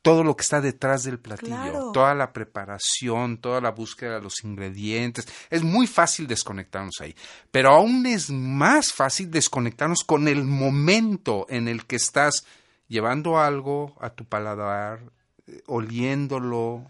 [0.02, 1.92] todo lo que está detrás del platillo, Claro.
[1.92, 5.28] toda la preparación, toda la búsqueda de los ingredientes.
[5.50, 7.14] Es muy fácil desconectarnos ahí,
[7.50, 12.46] pero aún es más fácil desconectarnos con el momento en el que estás
[12.88, 15.00] llevando algo a tu paladar,
[15.46, 16.86] eh, oliéndolo,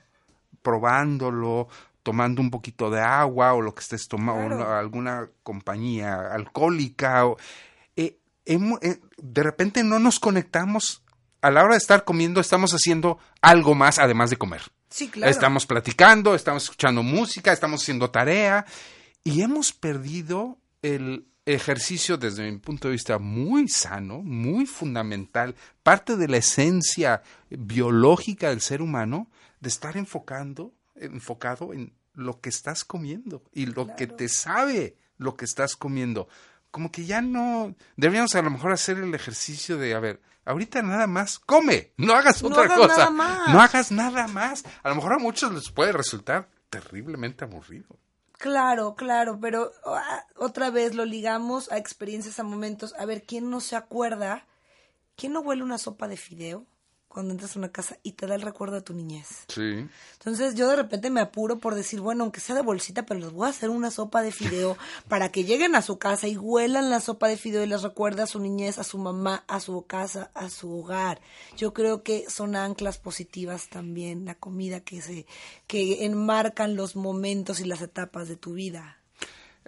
[0.62, 1.68] probándolo,
[2.02, 4.74] tomando un poquito de agua o lo que estés tomando, Claro.
[4.76, 7.26] alguna compañía alcohólica.
[7.26, 7.36] O,
[7.96, 11.02] eh, eh, de repente no nos conectamos.
[11.42, 14.62] A la hora de estar comiendo, estamos haciendo algo más además de comer.
[14.90, 15.30] Sí, claro.
[15.30, 18.66] Estamos platicando, estamos escuchando música, estamos haciendo tarea
[19.24, 26.16] y hemos perdido el ejercicio desde mi punto de vista muy sano, muy fundamental, parte
[26.16, 29.30] de la esencia biológica del ser humano
[29.60, 35.36] de estar enfocando, enfocado en lo que estás comiendo y lo que te sabe lo
[35.36, 36.28] que estás comiendo.
[36.70, 40.82] Como que ya no deberíamos a lo mejor hacer el ejercicio de, a ver, ahorita
[40.82, 42.96] nada más come, no hagas No otra hagas cosa.
[42.96, 43.48] nada más.
[43.54, 44.64] No hagas nada más.
[44.82, 47.86] A lo mejor a muchos les puede resultar terriblemente aburrido.
[48.32, 52.94] Claro, claro, pero ah, otra vez lo ligamos a experiencias, a momentos.
[52.98, 54.46] A ver, ¿quién no se acuerda?
[55.16, 56.64] ¿Quién no huele una sopa de fideo?
[57.10, 59.26] Cuando entras a una casa y te da el recuerdo de tu niñez.
[59.48, 59.88] Sí.
[60.12, 63.32] Entonces yo de repente me apuro por decir, bueno, aunque sea de bolsita, pero les
[63.32, 66.88] voy a hacer una sopa de fideo para que lleguen a su casa y huelan
[66.88, 69.84] la sopa de fideo y les recuerda a su niñez, a su mamá, a su
[69.86, 71.20] casa, a su hogar.
[71.56, 75.26] Yo creo que son anclas positivas también, la comida que se,
[75.66, 78.98] que enmarcan los momentos y las etapas de tu vida.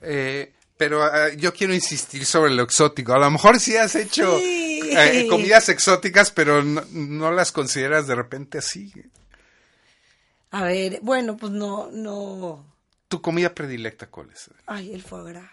[0.01, 3.12] Eh, pero ah, yo quiero insistir sobre lo exótico.
[3.12, 4.72] A lo mejor sí has hecho Sí.
[4.97, 8.93] Eh, comidas exóticas, pero no, no las consideras de repente así.
[10.51, 12.64] A ver, bueno, pues no, no.
[13.09, 14.51] ¿Tu comida predilecta cuál es?
[14.66, 15.51] Ay, el foie gras.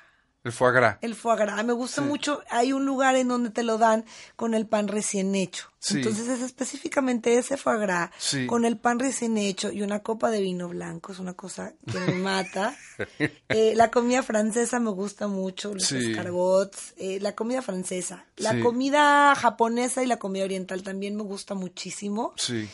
[0.50, 0.98] El foie gras.
[1.02, 2.42] El foie gras, me gusta mucho.
[2.50, 4.04] Hay un lugar en donde te lo dan
[4.36, 5.66] con el pan recién hecho.
[5.78, 5.98] Sí.
[5.98, 8.48] Entonces es específicamente ese foie gras Sí.
[8.48, 11.12] con el pan recién hecho y una copa de vino blanco.
[11.12, 12.76] Es una cosa que me mata.
[13.50, 16.94] Eh, la comida francesa me gusta mucho, los escargots.
[16.98, 18.26] eh, la comida francesa.
[18.38, 22.34] La comida japonesa y la comida oriental también me gusta muchísimo.
[22.38, 22.68] Sí.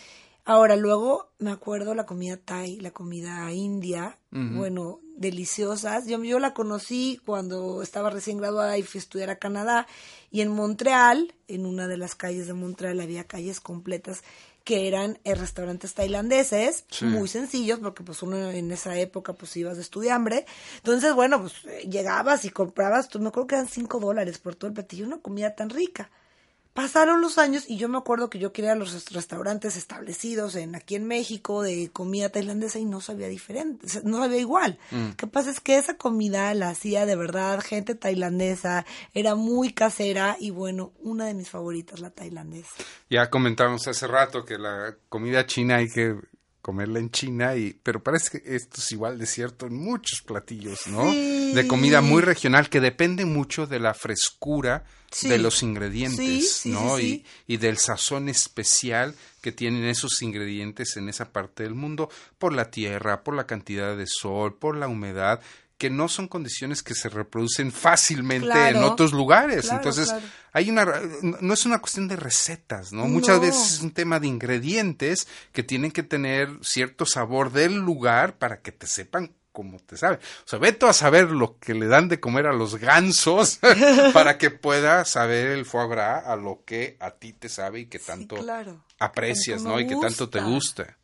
[0.48, 6.06] Ahora, luego me acuerdo la comida thai, la comida india, bueno, deliciosas.
[6.08, 9.88] Yo, yo la conocí cuando estaba recién graduada y fui a estudiar a Canadá.
[10.30, 14.24] Y en Montreal, en una de las calles de Montreal, había calles completas
[14.64, 17.06] que eran eh, restaurantes tailandeses, Sí.
[17.06, 20.46] muy sencillos, porque pues uno en esa época pues ibas de estudiambre.
[20.78, 24.56] Entonces, bueno, pues eh, llegabas y comprabas, tú me acuerdo que eran cinco dólares por
[24.56, 26.10] todo el platillo, una comida tan rica.
[26.76, 30.56] Pasaron los años y yo me acuerdo que yo quería a los rest- restaurantes establecidos
[30.56, 34.78] en aquí en México de comida tailandesa y no sabía diferente, no sabía igual.
[35.16, 35.52] ¿Qué pasa?
[35.52, 40.92] Es que esa comida la hacía de verdad gente tailandesa, era muy casera y bueno,
[41.00, 42.70] una de mis favoritas, la tailandesa.
[43.10, 46.18] Ya comentamos hace rato que la comida china hay que
[46.66, 50.88] comerla en China, y, pero parece que esto es igual de cierto en muchos platillos,
[50.88, 51.12] ¿no?
[51.12, 51.52] Sí.
[51.54, 55.30] De comida muy regional que depende mucho de la frescura Sí.
[55.30, 57.00] de los ingredientes, Sí, ¿no?
[57.00, 62.10] Y, y del sazón especial que tienen esos ingredientes en esa parte del mundo
[62.40, 65.40] por la tierra, por la cantidad de sol, por la humedad
[65.78, 69.62] que no son condiciones que se reproducen fácilmente Claro, en otros lugares.
[69.66, 70.26] claro, Entonces, claro.
[70.54, 70.86] hay una
[71.42, 73.06] no es una cuestión de recetas, ¿no?
[73.08, 73.42] Muchas No.
[73.42, 78.62] veces es un tema de ingredientes que tienen que tener cierto sabor del lugar para
[78.62, 80.20] que te sepan como te saben.
[80.46, 83.60] O sea, vete a saber lo que le dan de comer a los gansos
[84.14, 87.86] para que pueda saber el foie gras a lo que a ti te sabe y
[87.86, 88.36] que tanto
[89.00, 89.80] aprecias, Tanto ¿no?
[89.80, 90.98] Y que tanto te gusta.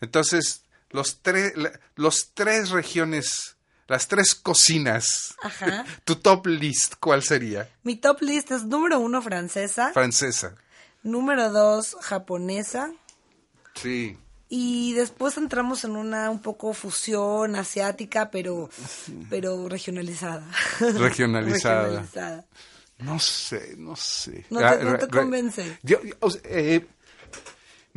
[0.00, 3.55] Entonces, los tres la- los tres regiones,
[3.88, 5.84] las tres cocinas, Ajá.
[6.04, 7.68] tu top list, ¿cuál sería?
[7.82, 10.54] Mi top list es número uno francesa, Francesa.
[11.02, 12.90] número dos japonesa,
[13.74, 14.16] Sí.
[14.48, 18.70] Y después entramos en una un poco fusión asiática, pero,
[19.30, 20.46] pero regionalizada.
[20.80, 21.82] Regionalizada.
[21.82, 22.44] Regionalizada.
[22.98, 24.46] No sé, no sé.
[24.48, 25.78] No te- Ah, no te re- convence.
[25.82, 26.86] Yo, o sea, eh,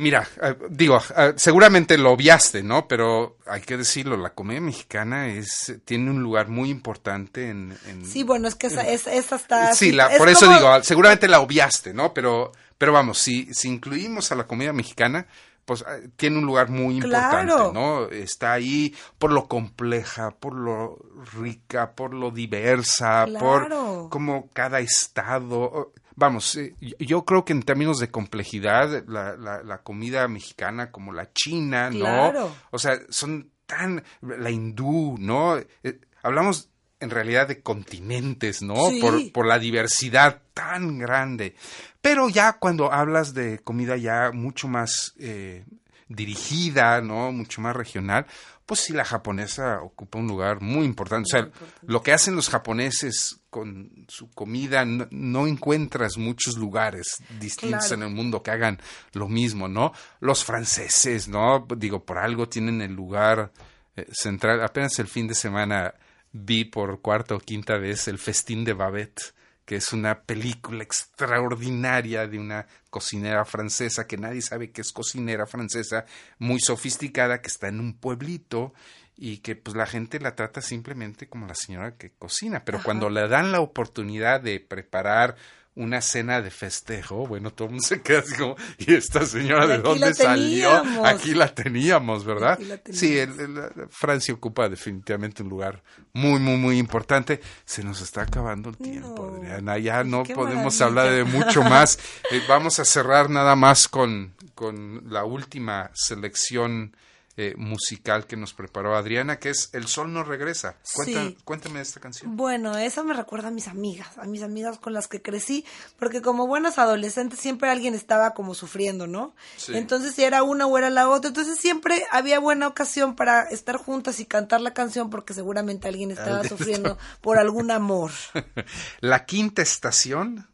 [0.00, 2.88] mira, eh, digo, eh, seguramente lo obviaste, ¿no?
[2.88, 7.76] Pero hay que decirlo, la comida mexicana es tiene un lugar muy importante en...
[7.86, 9.74] en- Sí, bueno, es que esa, esa, esa está...
[9.74, 12.12] Sí, la- es por eso como- digo, seguramente la obviaste, ¿no?
[12.14, 15.26] Pero, pero vamos, si, si incluimos a la comida mexicana,
[15.64, 17.72] pues eh, tiene un lugar muy importante, Claro.
[17.72, 18.06] ¿no?
[18.08, 20.98] Está ahí por lo compleja, por lo
[21.38, 23.38] rica, por lo diversa, Claro.
[23.38, 25.92] por como cada estado.
[26.16, 31.12] Vamos, eh, yo- creo que en términos de complejidad, la, la, la comida mexicana como
[31.12, 31.98] la china, ¿no?
[32.00, 32.54] Claro.
[32.70, 34.02] O sea, son tan...
[34.20, 35.56] La hindú, ¿no?
[35.56, 38.88] Eh, hablamos en realidad de continentes, ¿no?
[38.90, 39.00] Sí.
[39.00, 41.54] Por, por la diversidad tan grande.
[42.02, 45.64] Pero ya cuando hablas de comida ya mucho más eh,
[46.08, 47.32] dirigida, ¿no?
[47.32, 48.26] Mucho más regional,
[48.70, 51.26] pues sí, la japonesa ocupa un lugar muy importante.
[51.26, 51.50] O sea,
[51.82, 58.02] lo que hacen los japoneses con su comida, no, no encuentras muchos lugares distintos Claro.
[58.04, 58.78] en el mundo que hagan
[59.14, 59.92] lo mismo, ¿no?
[60.20, 61.66] Los franceses, ¿no?
[61.76, 63.50] Digo, por algo tienen el lugar
[63.96, 64.62] eh, central.
[64.62, 65.92] Apenas el fin de semana
[66.30, 69.34] vi por cuarta o quinta vez el Festín de Babette,
[69.70, 75.46] que es una película extraordinaria de una cocinera francesa que nadie sabe que es cocinera
[75.46, 76.06] francesa,
[76.40, 78.74] muy sofisticada, que está en un pueblito
[79.16, 83.10] y que pues la gente la trata simplemente como la señora que cocina, pero cuando
[83.10, 85.36] le dan la oportunidad de preparar
[85.76, 89.66] una cena de festejo, bueno, todo el mundo se queda así como, ¿y esta señora
[89.66, 90.70] de dónde salió?
[91.06, 92.54] Aquí la teníamos, ¿verdad?
[92.54, 92.98] Aquí la teníamos.
[93.00, 97.40] Sí, el- el- Francia ocupa definitivamente un lugar muy, muy, muy importante.
[97.64, 99.36] Se nos está acabando el tiempo, No.
[99.38, 99.78] Adriana.
[99.78, 100.84] Ya no Qué podemos maravilla.
[100.86, 101.98] hablar de mucho más.
[102.32, 106.94] Eh, vamos a cerrar nada más con, con la última selección
[107.42, 110.76] eh, musical que nos preparó Adriana, que es El Sol no regresa.
[110.92, 111.38] Cuéntame, sí.
[111.42, 112.36] cuéntame esta canción.
[112.36, 115.64] Bueno, esa me recuerda a mis amigas, a mis amigas con las que crecí,
[115.98, 119.34] porque como buenas adolescentes siempre alguien estaba como sufriendo, ¿no?
[119.68, 123.78] Entonces si era una o era la otra, entonces siempre había buena ocasión para estar
[123.78, 128.10] juntas y cantar la canción porque seguramente alguien estaba sufriendo por algún amor.
[129.00, 130.46] la quinta estación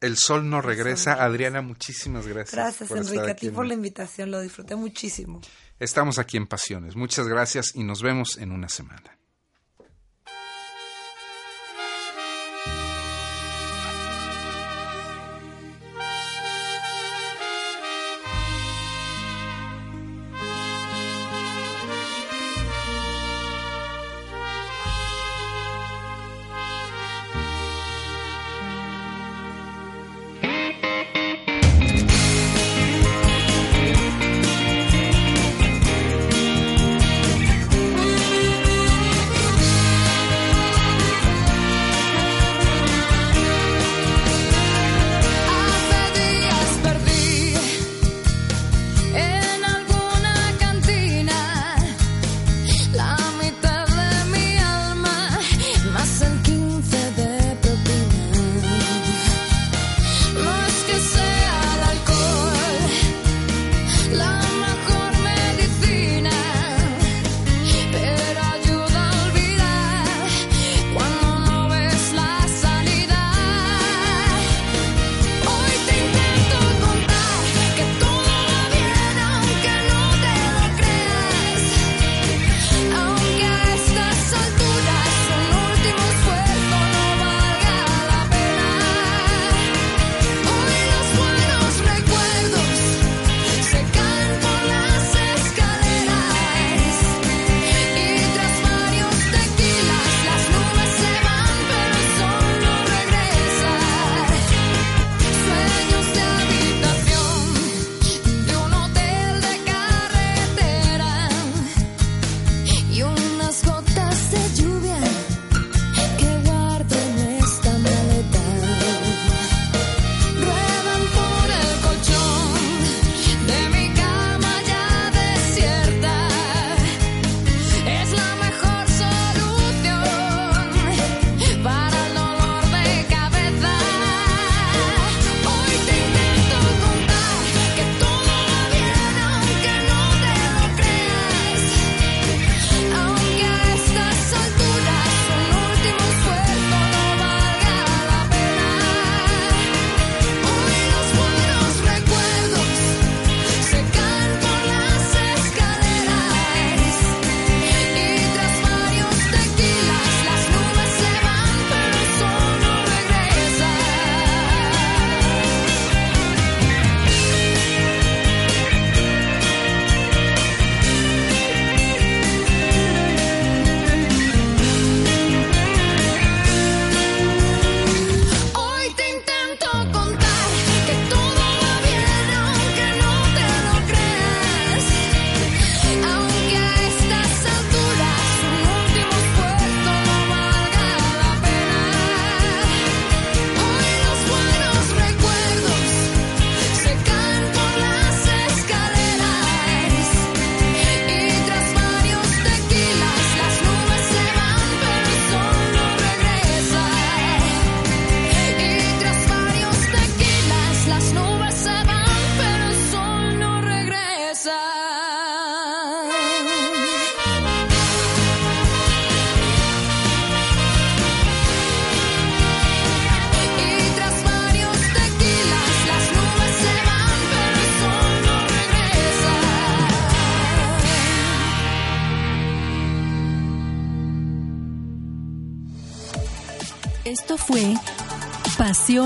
[0.00, 1.22] el sol no regresa.
[1.24, 2.54] Adriana, muchísimas gracias.
[2.54, 4.30] Gracias, Enrique, a ti por la invitación.
[4.30, 5.40] Lo disfruté muchísimo.
[5.78, 6.96] Estamos aquí en Pasiones.
[6.96, 9.15] Muchas gracias y nos vemos en una semana.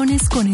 [0.01, 0.50] Millones con